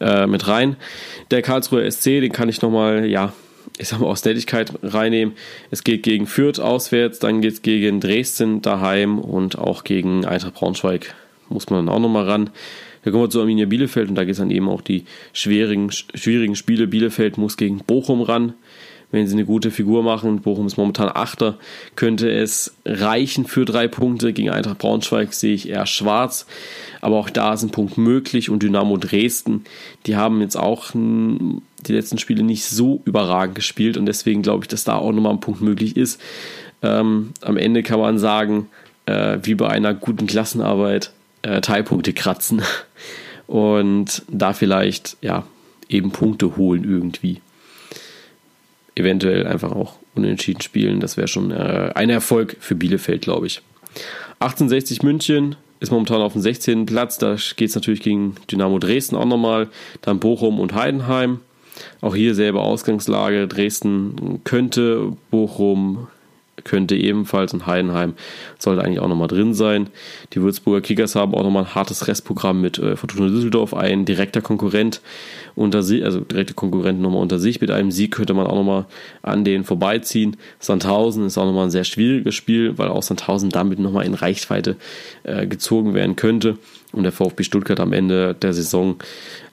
[0.00, 0.76] äh, mit rein.
[1.30, 3.32] Der Karlsruher SC, den kann ich nochmal, ja,
[3.78, 5.34] ich sag mal, aus Nettigkeit reinnehmen.
[5.70, 10.54] Es geht gegen Fürth auswärts, dann geht es gegen Dresden daheim und auch gegen Eintracht
[10.54, 11.14] Braunschweig
[11.48, 12.50] muss man dann auch nochmal ran.
[13.04, 15.90] Da kommen wir zu Arminia Bielefeld und da geht es dann eben auch die schwierigen,
[15.90, 16.86] schwierigen Spiele.
[16.86, 18.54] Bielefeld muss gegen Bochum ran
[19.12, 20.40] wenn sie eine gute Figur machen.
[20.40, 21.58] Bochum ist momentan Achter,
[21.94, 24.32] könnte es reichen für drei Punkte.
[24.32, 26.46] Gegen Eintracht Braunschweig sehe ich eher schwarz.
[27.00, 28.50] Aber auch da ist ein Punkt möglich.
[28.50, 29.64] Und Dynamo Dresden,
[30.06, 33.96] die haben jetzt auch die letzten Spiele nicht so überragend gespielt.
[33.96, 36.20] Und deswegen glaube ich, dass da auch nochmal ein Punkt möglich ist.
[36.80, 38.68] Ähm, am Ende kann man sagen,
[39.06, 42.62] äh, wie bei einer guten Klassenarbeit, äh, Teilpunkte kratzen.
[43.46, 45.44] Und da vielleicht, ja,
[45.88, 47.42] eben Punkte holen irgendwie
[48.94, 51.00] eventuell einfach auch unentschieden spielen.
[51.00, 53.62] Das wäre schon äh, ein Erfolg für Bielefeld, glaube ich.
[54.40, 56.86] 1860 München ist momentan auf dem 16.
[56.86, 57.18] Platz.
[57.18, 59.68] Da geht es natürlich gegen Dynamo Dresden auch nochmal.
[60.00, 61.40] Dann Bochum und Heidenheim.
[62.00, 63.48] Auch hier selbe Ausgangslage.
[63.48, 66.08] Dresden könnte, Bochum
[66.64, 68.14] könnte ebenfalls und Heidenheim
[68.58, 69.88] sollte eigentlich auch nochmal drin sein.
[70.32, 74.42] Die Würzburger Kickers haben auch nochmal ein hartes Restprogramm mit äh, Fortuna Düsseldorf, ein direkter
[74.42, 75.00] Konkurrent
[75.54, 77.60] unter sich, also direkte Konkurrenten nochmal unter sich.
[77.60, 78.86] Mit einem Sieg könnte man auch nochmal
[79.22, 80.36] an denen vorbeiziehen.
[80.58, 84.76] Sandhausen ist auch nochmal ein sehr schwieriges Spiel, weil auch Sandhausen damit nochmal in Reichweite
[85.24, 86.58] äh, gezogen werden könnte.
[86.92, 88.96] Und der VfB Stuttgart am Ende der Saison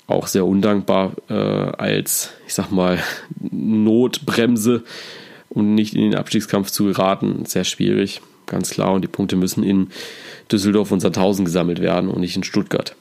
[0.08, 3.00] auch sehr undankbar äh, als, ich sag mal,
[3.40, 4.84] Notbremse
[5.50, 7.46] um nicht in den Abstiegskampf zu geraten.
[7.46, 8.94] Sehr schwierig, ganz klar.
[8.94, 9.90] Und die Punkte müssen in
[10.52, 12.96] Düsseldorf und Sandhausen gesammelt werden und nicht in Stuttgart.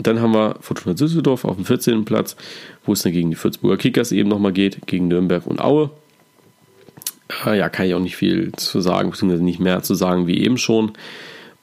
[0.00, 2.04] Dann haben wir Fortuna Düsseldorf auf dem 14.
[2.04, 2.36] Platz,
[2.84, 5.90] wo es dann gegen die Würzburger Kickers eben nochmal geht, gegen Nürnberg und Aue.
[7.44, 10.38] Äh, ja, kann ich auch nicht viel zu sagen, beziehungsweise nicht mehr zu sagen wie
[10.38, 10.92] eben schon.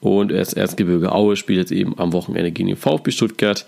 [0.01, 3.65] Und erst Erzgebirge Aue spielt jetzt eben am Wochenende gegen den VfB Stuttgart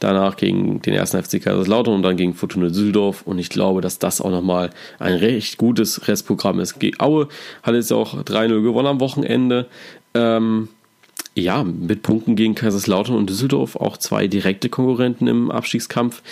[0.00, 3.22] danach gegen den ersten FC Kaiserslautern und dann gegen Fortuna Düsseldorf.
[3.22, 6.76] Und ich glaube, dass das auch nochmal ein recht gutes Restprogramm ist.
[6.98, 7.28] Aue
[7.62, 9.66] hat jetzt auch 3-0 gewonnen am Wochenende.
[10.14, 10.68] Ähm,
[11.34, 16.22] ja, mit Punkten gegen Kaiserslautern und Düsseldorf, auch zwei direkte Konkurrenten im Abstiegskampf,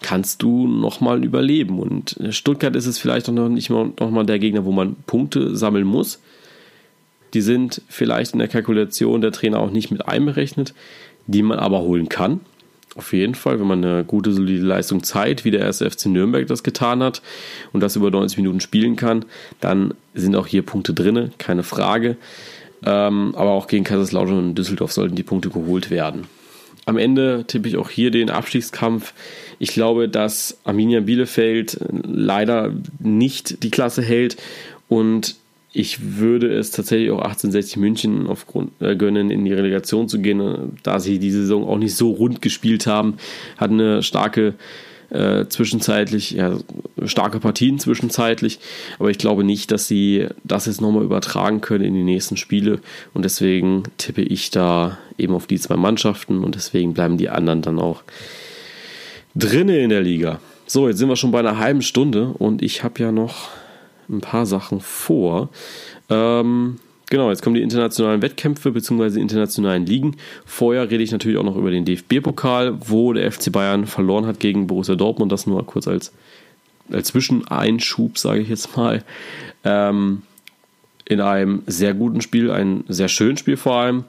[0.00, 1.78] kannst du nochmal überleben.
[1.78, 4.96] Und Stuttgart ist es vielleicht auch noch nicht mal, noch mal der Gegner, wo man
[5.06, 6.18] Punkte sammeln muss.
[7.34, 10.72] Die sind vielleicht in der Kalkulation der Trainer auch nicht mit einberechnet,
[11.26, 12.40] die man aber holen kann.
[12.96, 16.46] Auf jeden Fall, wenn man eine gute, solide Leistung zeigt, wie der erste FC Nürnberg
[16.46, 17.22] das getan hat
[17.72, 19.24] und das über 90 Minuten spielen kann,
[19.60, 22.16] dann sind auch hier Punkte drin, keine Frage.
[22.84, 26.26] Ähm, aber auch gegen Kaiserslautern und Düsseldorf sollten die Punkte geholt werden.
[26.86, 29.14] Am Ende tippe ich auch hier den Abstiegskampf.
[29.58, 34.36] Ich glaube, dass Arminia Bielefeld leider nicht die Klasse hält
[34.88, 35.36] und
[35.74, 40.40] ich würde es tatsächlich auch 1860 München aufgrund äh, gönnen, in die Relegation zu gehen,
[40.40, 43.16] äh, da sie die Saison auch nicht so rund gespielt haben,
[43.56, 44.54] hatten eine starke
[45.10, 46.56] äh, zwischenzeitlich, ja,
[47.04, 48.60] starke Partien zwischenzeitlich,
[49.00, 52.78] aber ich glaube nicht, dass sie das jetzt nochmal übertragen können in die nächsten Spiele
[53.12, 57.62] und deswegen tippe ich da eben auf die zwei Mannschaften und deswegen bleiben die anderen
[57.62, 58.02] dann auch
[59.34, 60.40] drinnen in der Liga.
[60.66, 63.48] So, jetzt sind wir schon bei einer halben Stunde und ich habe ja noch
[64.08, 65.48] ein paar Sachen vor.
[66.08, 66.76] Ähm,
[67.10, 69.20] genau, jetzt kommen die internationalen Wettkämpfe bzw.
[69.20, 70.16] internationalen Ligen.
[70.44, 74.40] Vorher rede ich natürlich auch noch über den DFB-Pokal, wo der FC Bayern verloren hat
[74.40, 75.32] gegen Borussia Dortmund.
[75.32, 76.12] Das nur kurz als,
[76.90, 79.02] als Zwischeneinschub, sage ich jetzt mal.
[79.64, 80.22] Ähm,
[81.06, 84.04] in einem sehr guten Spiel, ein sehr schönes Spiel vor allem.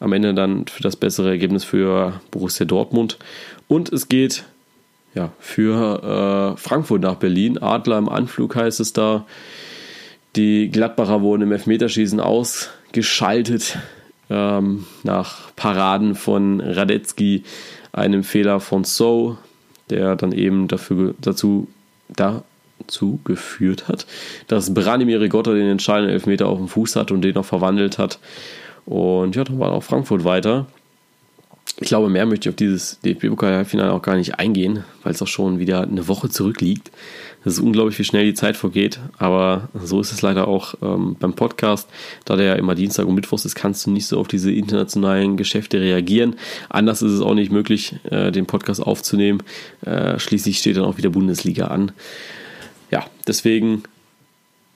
[0.00, 3.18] Am Ende dann für das bessere Ergebnis für Borussia Dortmund.
[3.66, 4.44] Und es geht
[5.18, 7.58] ja, für äh, Frankfurt nach Berlin.
[7.58, 9.26] Adler im Anflug heißt es da.
[10.36, 13.78] Die Gladbacher wurden im Elfmeterschießen ausgeschaltet
[14.30, 17.42] ähm, nach Paraden von Radetzky,
[17.90, 19.38] einem Fehler von So,
[19.90, 21.66] der dann eben dafür, dazu,
[22.14, 24.06] dazu geführt hat,
[24.46, 28.20] dass Branimir Rigotta den entscheidenden Elfmeter auf dem Fuß hat und den noch verwandelt hat.
[28.86, 30.66] Und ja, dann war auch Frankfurt weiter.
[31.80, 35.28] Ich glaube, mehr möchte ich auf dieses DFB-Pokal-Finale auch gar nicht eingehen, weil es auch
[35.28, 36.90] schon wieder eine Woche zurückliegt.
[37.44, 41.16] Es ist unglaublich, wie schnell die Zeit vergeht, aber so ist es leider auch ähm,
[41.20, 41.88] beim Podcast.
[42.24, 45.36] Da der ja immer Dienstag und Mittwochs ist, kannst du nicht so auf diese internationalen
[45.36, 46.34] Geschäfte reagieren.
[46.68, 49.42] Anders ist es auch nicht möglich, äh, den Podcast aufzunehmen.
[49.84, 51.92] Äh, schließlich steht dann auch wieder Bundesliga an.
[52.90, 53.84] Ja, deswegen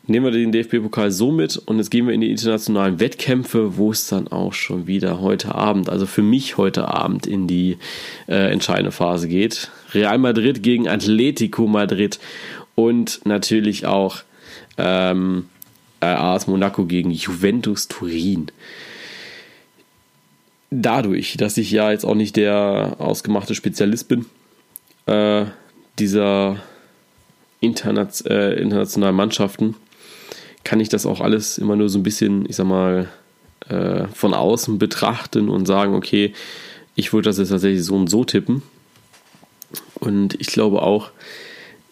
[0.07, 3.91] nehmen wir den DFB-Pokal so mit und jetzt gehen wir in die internationalen Wettkämpfe, wo
[3.93, 7.79] es dann auch schon wieder heute Abend, also für mich heute Abend in die
[8.29, 9.71] äh, entscheidende Phase geht.
[9.95, 12.19] Real Madrid gegen Atletico Madrid
[12.75, 14.23] und natürlich auch
[14.79, 15.47] ähm,
[16.01, 18.47] äh, AS Monaco gegen Juventus Turin.
[20.71, 24.27] Dadurch, dass ich ja jetzt auch nicht der ausgemachte Spezialist bin,
[25.07, 25.45] äh,
[25.99, 26.57] dieser
[27.61, 29.77] Interna äh, internationalen Mannschaften,
[30.65, 33.09] kann ich das auch alles immer nur so ein bisschen, ich sag mal,
[33.69, 36.33] äh, von außen betrachten und sagen, okay,
[36.95, 38.63] ich würde das jetzt tatsächlich so und so tippen.
[39.95, 41.11] Und ich glaube auch,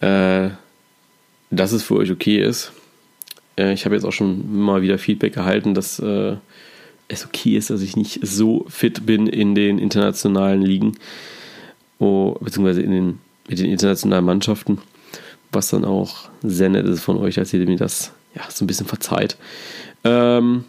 [0.00, 0.50] äh,
[1.50, 2.72] dass es für euch okay ist.
[3.56, 6.36] Äh, ich habe jetzt auch schon mal wieder Feedback erhalten, dass äh,
[7.08, 10.96] es okay ist, dass ich nicht so fit bin in den internationalen Ligen,
[11.98, 13.18] oh, beziehungsweise in den,
[13.48, 14.78] mit den internationalen Mannschaften.
[15.52, 18.66] Was dann auch sehr nett ist von euch, als ihr mir das ja, so ein
[18.66, 19.36] bisschen verzeiht.
[20.04, 20.64] Ähm,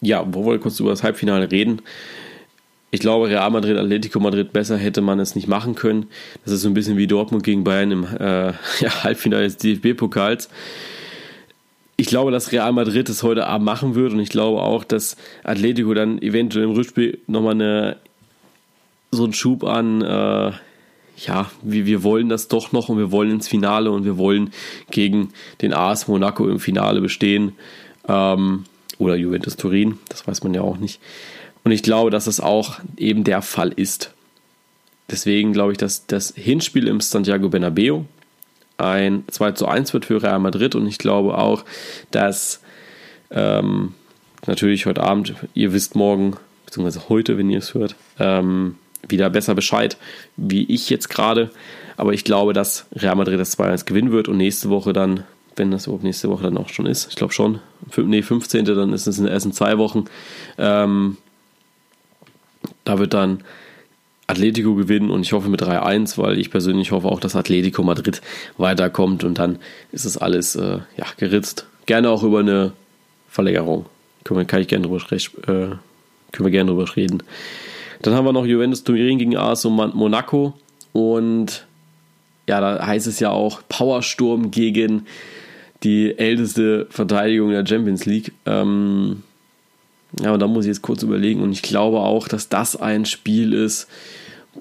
[0.00, 1.82] ja, wo wir kurz über das Halbfinale reden?
[2.90, 6.06] Ich glaube, Real Madrid, Atletico Madrid, besser hätte man es nicht machen können.
[6.44, 8.46] Das ist so ein bisschen wie Dortmund gegen Bayern im äh,
[8.80, 10.48] ja, Halbfinale des DFB-Pokals.
[11.96, 15.16] Ich glaube, dass Real Madrid es heute Abend machen wird und ich glaube auch, dass
[15.42, 17.96] Atletico dann eventuell im Rückspiel nochmal eine,
[19.10, 20.52] so einen Schub an, äh,
[21.26, 24.52] ja, wir, wir wollen das doch noch und wir wollen ins Finale und wir wollen
[24.90, 25.30] gegen
[25.62, 27.52] den AS Monaco im Finale bestehen.
[28.06, 28.64] Ähm,
[28.98, 31.00] oder Juventus Turin, das weiß man ja auch nicht.
[31.64, 34.12] Und ich glaube, dass das auch eben der Fall ist.
[35.10, 38.04] Deswegen glaube ich, dass das Hinspiel im Santiago Bernabeo
[38.76, 41.64] ein 2 zu 1 wird für Real Madrid und ich glaube auch,
[42.10, 42.60] dass
[43.30, 43.94] ähm,
[44.46, 49.54] natürlich heute Abend, ihr wisst morgen, beziehungsweise heute, wenn ihr es hört, ähm, wieder besser
[49.54, 49.96] Bescheid,
[50.36, 51.50] wie ich jetzt gerade.
[51.96, 55.24] Aber ich glaube, dass Real Madrid das 2-1 gewinnen wird und nächste Woche dann,
[55.56, 57.60] wenn das überhaupt nächste Woche dann auch schon ist, ich glaube schon,
[57.96, 58.64] nee, 15.
[58.64, 60.04] dann ist es in, zwei Wochen.
[60.56, 61.16] Ähm,
[62.84, 63.42] da wird dann
[64.28, 68.20] Atletico gewinnen und ich hoffe mit 3-1, weil ich persönlich hoffe auch, dass Atletico Madrid
[68.58, 69.58] weiterkommt und dann
[69.90, 71.66] ist es alles äh, ja, geritzt.
[71.86, 72.72] Gerne auch über eine
[73.28, 73.86] Verlängerung.
[74.24, 75.80] Können wir, kann ich gerne drüber, äh, können
[76.36, 77.22] wir gerne drüber reden.
[78.02, 80.54] Dann haben wir noch Juventus Turin gegen AS Monaco
[80.92, 81.66] und
[82.46, 85.06] ja, da heißt es ja auch Powersturm gegen
[85.82, 88.32] die älteste Verteidigung der Champions League.
[88.46, 89.22] Ähm,
[90.20, 93.04] ja, und da muss ich jetzt kurz überlegen und ich glaube auch, dass das ein
[93.04, 93.88] Spiel ist,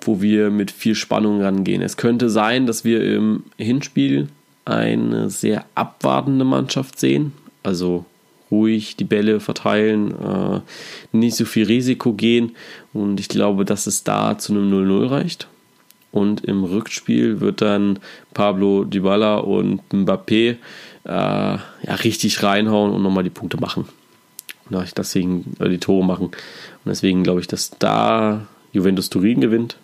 [0.02, 1.82] wo wir mit viel Spannung rangehen.
[1.82, 4.28] Es könnte sein, dass wir im Hinspiel
[4.66, 7.32] eine sehr abwartende Mannschaft sehen,
[7.64, 8.06] also
[8.52, 10.62] ruhig die Bälle verteilen, äh,
[11.12, 12.56] nicht so viel Risiko gehen
[12.94, 15.48] und ich glaube, dass es da zu einem 0-0 reicht.
[16.12, 18.00] Und im Rückspiel wird dann
[18.34, 20.58] Pablo Dybala und Mbappé äh,
[21.06, 21.62] ja,
[22.04, 23.86] richtig reinhauen und nochmal die Punkte machen.
[24.70, 26.28] Und deswegen äh, die Tore machen.
[26.28, 26.36] Und
[26.86, 29.78] deswegen glaube ich, dass da Juventus Turin gewinnt.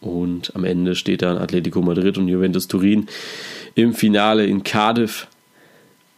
[0.00, 3.08] Und am Ende steht dann Atletico Madrid und Juventus Turin
[3.74, 5.26] im Finale in Cardiff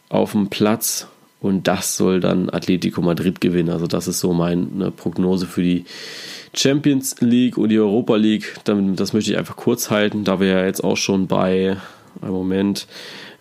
[0.09, 1.07] auf dem Platz
[1.41, 3.69] und das soll dann Atletico Madrid gewinnen.
[3.69, 5.85] Also das ist so meine Prognose für die
[6.53, 8.55] Champions League und die Europa League.
[8.63, 11.77] Das möchte ich einfach kurz halten, da wir ja jetzt auch schon bei
[12.21, 12.87] einem Moment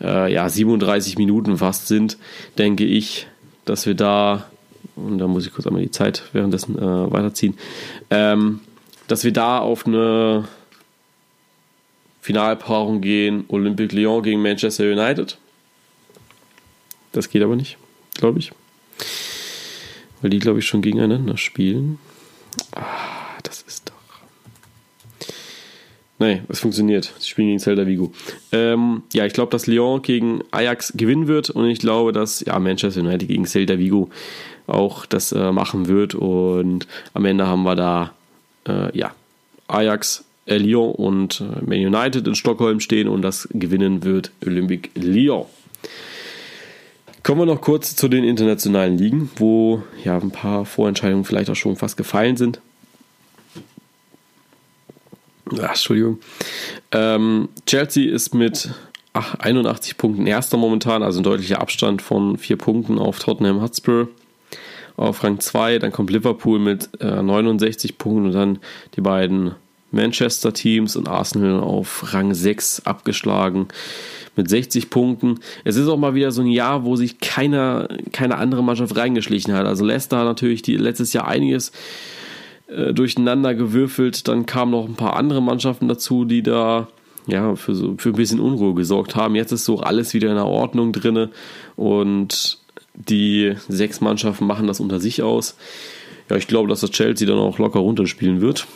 [0.00, 2.16] äh, ja 37 Minuten fast sind,
[2.56, 3.26] denke ich,
[3.66, 4.46] dass wir da
[4.96, 7.58] und da muss ich kurz einmal die Zeit währenddessen äh, weiterziehen,
[8.10, 8.60] ähm,
[9.08, 10.48] dass wir da auf eine
[12.22, 15.36] Finalpaarung gehen, Olympique Lyon gegen Manchester United.
[17.12, 17.76] Das geht aber nicht
[18.14, 18.52] glaube ich.
[20.20, 21.98] Weil die, glaube ich, schon gegeneinander spielen.
[22.72, 23.94] Ah, das ist doch.
[26.18, 27.14] Nein, es funktioniert.
[27.18, 28.12] Sie spielen gegen Celta Vigo.
[28.52, 32.58] Ähm, ja, ich glaube, dass Lyon gegen Ajax gewinnen wird und ich glaube, dass ja,
[32.58, 34.10] Manchester United gegen Celta Vigo
[34.66, 38.12] auch das äh, machen wird und am Ende haben wir da
[38.68, 39.14] äh, ja,
[39.66, 44.90] Ajax, äh, Lyon und äh, Man United in Stockholm stehen und das gewinnen wird Olympique
[44.94, 45.46] Lyon.
[47.22, 51.56] Kommen wir noch kurz zu den internationalen Ligen, wo ja ein paar Vorentscheidungen vielleicht auch
[51.56, 52.60] schon fast gefallen sind.
[55.60, 56.18] Ach, Entschuldigung.
[56.92, 58.70] Ähm, Chelsea ist mit
[59.12, 64.08] 81 Punkten erster momentan, also ein deutlicher Abstand von vier Punkten auf Tottenham Hotspur.
[64.96, 68.58] Auf Rang 2, dann kommt Liverpool mit äh, 69 Punkten und dann
[68.96, 69.54] die beiden
[69.92, 73.68] Manchester-Teams und Arsenal auf Rang 6 abgeschlagen
[74.36, 75.40] mit 60 Punkten.
[75.64, 79.54] Es ist auch mal wieder so ein Jahr, wo sich keiner, keine andere Mannschaft reingeschlichen
[79.54, 79.66] hat.
[79.66, 81.72] Also Leicester hat natürlich die, letztes Jahr einiges
[82.68, 84.28] äh, durcheinander gewürfelt.
[84.28, 86.88] Dann kamen noch ein paar andere Mannschaften dazu, die da
[87.26, 89.34] ja, für, so, für ein bisschen Unruhe gesorgt haben.
[89.34, 91.28] Jetzt ist so alles wieder in der Ordnung drin
[91.76, 92.58] und
[92.94, 95.56] die sechs Mannschaften machen das unter sich aus.
[96.28, 98.66] Ja, ich glaube, dass das Chelsea dann auch locker runterspielen wird.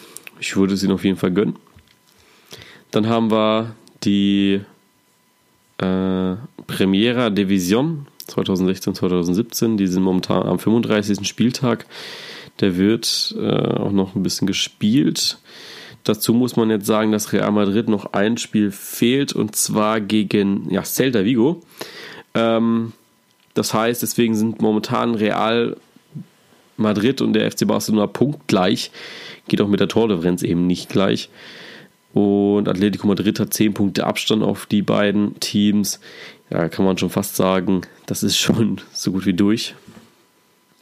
[0.40, 1.56] Ich würde es ihnen auf jeden Fall gönnen.
[2.90, 3.74] Dann haben wir
[4.04, 4.60] die
[5.78, 6.34] äh,
[6.66, 9.76] Premiera Division 2016, 2017.
[9.76, 11.26] Die sind momentan am 35.
[11.26, 11.86] Spieltag.
[12.60, 15.38] Der wird äh, auch noch ein bisschen gespielt.
[16.04, 20.70] Dazu muss man jetzt sagen, dass Real Madrid noch ein Spiel fehlt und zwar gegen
[20.70, 21.62] ja, Celta Vigo.
[22.34, 22.92] Ähm,
[23.54, 25.76] das heißt, deswegen sind momentan Real
[26.76, 28.90] Madrid und der FC Barcelona punktgleich.
[29.48, 31.30] Geht auch mit der Tordifferenz eben nicht gleich.
[32.14, 36.00] Und Atletico Madrid hat 10 Punkte Abstand auf die beiden Teams.
[36.50, 39.74] Ja, kann man schon fast sagen, das ist schon so gut wie durch.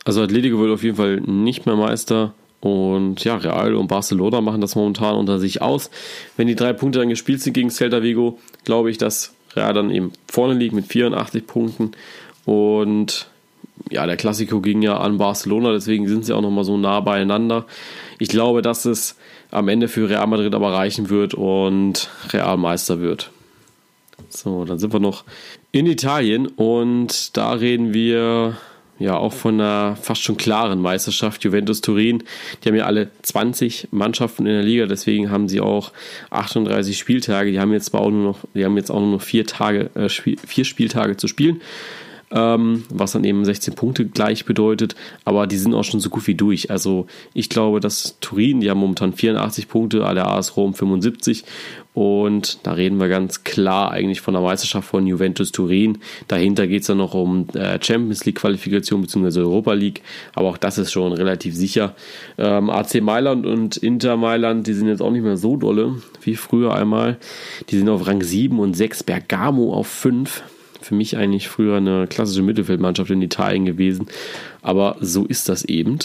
[0.05, 2.35] Also Atletico wird auf jeden Fall nicht mehr Meister.
[2.61, 5.91] Und ja, Real und Barcelona machen das momentan unter sich aus.
[6.37, 9.91] Wenn die drei Punkte dann gespielt sind gegen Celta Vigo, glaube ich, dass Real dann
[9.91, 11.93] eben vorne liegt mit 84 Punkten.
[12.45, 13.29] Und
[13.91, 17.67] ja, der Klassiko ging ja an Barcelona, deswegen sind sie auch nochmal so nah beieinander.
[18.19, 19.17] Ich glaube, dass es
[19.51, 23.31] am Ende für Real Madrid aber reichen wird und Real Meister wird.
[24.29, 25.25] So, dann sind wir noch
[25.73, 28.57] in Italien und da reden wir
[28.99, 31.45] ja auch von einer fast schon klaren Meisterschaft.
[31.45, 32.23] Juventus Turin,
[32.63, 35.93] die haben ja alle 20 Mannschaften in der Liga, deswegen haben sie auch
[36.31, 37.51] 38 Spieltage.
[37.51, 40.09] Die haben jetzt auch nur noch, die haben jetzt auch nur noch vier Tage, äh,
[40.09, 41.61] vier Spieltage zu spielen
[42.33, 46.27] ähm, was dann eben 16 Punkte gleich bedeutet, aber die sind auch schon so gut
[46.27, 46.71] wie durch.
[46.71, 51.45] Also ich glaube, dass Turin, die haben momentan 84 Punkte, alle AS Rom 75
[51.95, 55.99] und da reden wir ganz klar eigentlich von der Meisterschaft von Juventus Turin.
[56.27, 59.41] Dahinter geht es dann noch um äh, Champions League Qualifikation bzw.
[59.41, 60.03] Europa League,
[60.35, 61.95] aber auch das ist schon relativ sicher.
[62.39, 66.37] Ähm, AC Mailand und Inter Mailand, die sind jetzt auch nicht mehr so dolle wie
[66.37, 67.19] früher einmal.
[67.69, 70.43] Die sind auf Rang 7 und 6, Bergamo auf 5
[70.93, 74.09] für mich eigentlich früher eine klassische Mittelfeldmannschaft in Italien gewesen.
[74.61, 75.99] Aber so ist das eben.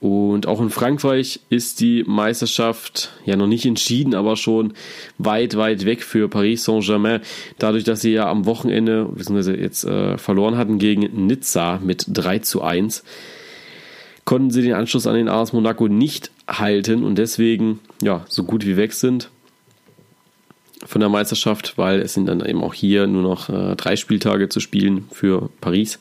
[0.00, 4.72] Und auch in Frankreich ist die Meisterschaft ja noch nicht entschieden, aber schon
[5.18, 7.20] weit, weit weg für Paris Saint-Germain.
[7.58, 12.40] Dadurch, dass sie ja am Wochenende, beziehungsweise jetzt äh, verloren hatten gegen Nizza mit 3
[12.40, 13.04] zu 1,
[14.24, 18.66] konnten sie den Anschluss an den AS Monaco nicht halten und deswegen ja so gut
[18.66, 19.30] wie weg sind
[20.86, 24.48] von der Meisterschaft, weil es sind dann eben auch hier nur noch äh, drei Spieltage
[24.48, 25.98] zu spielen für Paris.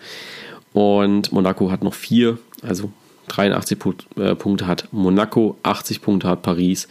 [0.73, 2.91] Und Monaco hat noch vier, also
[3.27, 3.77] 83
[4.17, 6.87] äh, Punkte hat Monaco, 80 Punkte hat Paris.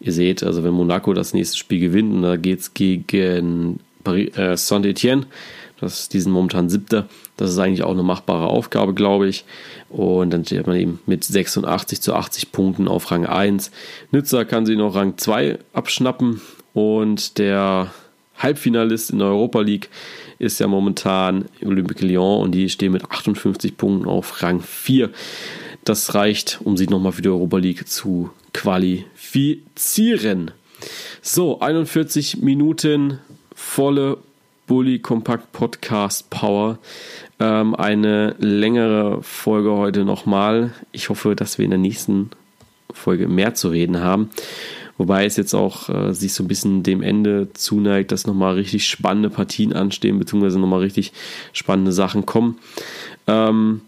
[0.00, 4.56] Ihr seht, also wenn Monaco das nächste Spiel gewinnt, und da geht es gegen äh,
[4.56, 5.26] Saint-Etienne,
[5.80, 9.44] das ist diesen momentan siebter, das ist eigentlich auch eine machbare Aufgabe, glaube ich.
[9.88, 13.72] Und dann steht man eben mit 86 zu 80 Punkten auf Rang 1.
[14.12, 16.40] Nizza kann sie noch Rang 2 abschnappen
[16.74, 17.92] und der
[18.38, 19.88] Halbfinalist in der Europa League
[20.38, 25.10] ist ja momentan Olympique Lyon und die stehen mit 58 Punkten auf Rang 4.
[25.84, 30.50] Das reicht, um sich nochmal für die Europa League zu qualifizieren.
[31.20, 33.18] So, 41 Minuten
[33.54, 34.18] volle
[34.66, 36.78] Bully Kompakt Podcast Power.
[37.38, 40.72] Ähm, eine längere Folge heute nochmal.
[40.92, 42.30] Ich hoffe, dass wir in der nächsten
[42.92, 44.30] Folge mehr zu reden haben.
[44.98, 48.86] Wobei es jetzt auch äh, sich so ein bisschen dem Ende zuneigt, dass nochmal richtig
[48.86, 51.12] spannende Partien anstehen, beziehungsweise nochmal richtig
[51.52, 52.58] spannende Sachen kommen.
[53.26, 53.80] Ähm,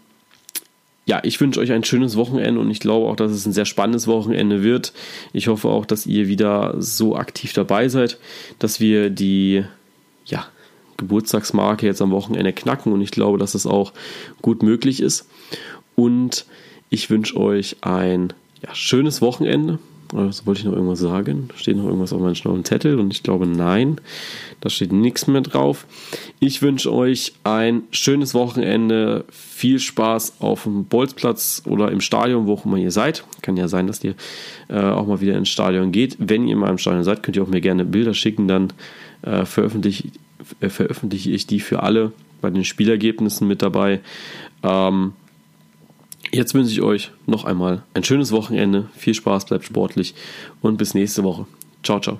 [1.05, 3.65] ja, ich wünsche euch ein schönes Wochenende und ich glaube auch, dass es ein sehr
[3.65, 4.91] spannendes Wochenende wird.
[5.33, 8.17] Ich hoffe auch, dass ihr wieder so aktiv dabei seid,
[8.57, 9.63] dass wir die
[10.25, 10.47] ja,
[10.97, 13.93] Geburtstagsmarke jetzt am Wochenende knacken und ich glaube, dass es auch
[14.41, 15.29] gut möglich ist.
[15.95, 16.45] Und
[16.89, 18.33] ich wünsche euch ein
[18.63, 19.77] ja, schönes Wochenende.
[20.13, 21.49] Also wollte ich noch irgendwas sagen?
[21.55, 22.99] Steht noch irgendwas auf meinem schlauen Zettel?
[22.99, 23.99] Und ich glaube, nein,
[24.61, 25.85] da steht nichts mehr drauf.
[26.39, 32.53] Ich wünsche euch ein schönes Wochenende, viel Spaß auf dem Bolzplatz oder im Stadion, wo
[32.53, 33.23] auch immer ihr seid.
[33.41, 34.15] Kann ja sein, dass ihr
[34.69, 36.17] äh, auch mal wieder ins Stadion geht.
[36.19, 38.73] Wenn ihr mal im Stadion seid, könnt ihr auch mir gerne Bilder schicken, dann
[39.23, 40.09] äh, veröffentliche,
[40.59, 44.01] äh, veröffentliche ich die für alle bei den Spielergebnissen mit dabei.
[44.61, 45.13] Ähm,
[46.31, 50.15] Jetzt wünsche ich euch noch einmal ein schönes Wochenende, viel Spaß, bleibt sportlich
[50.61, 51.45] und bis nächste Woche.
[51.83, 52.19] Ciao, ciao.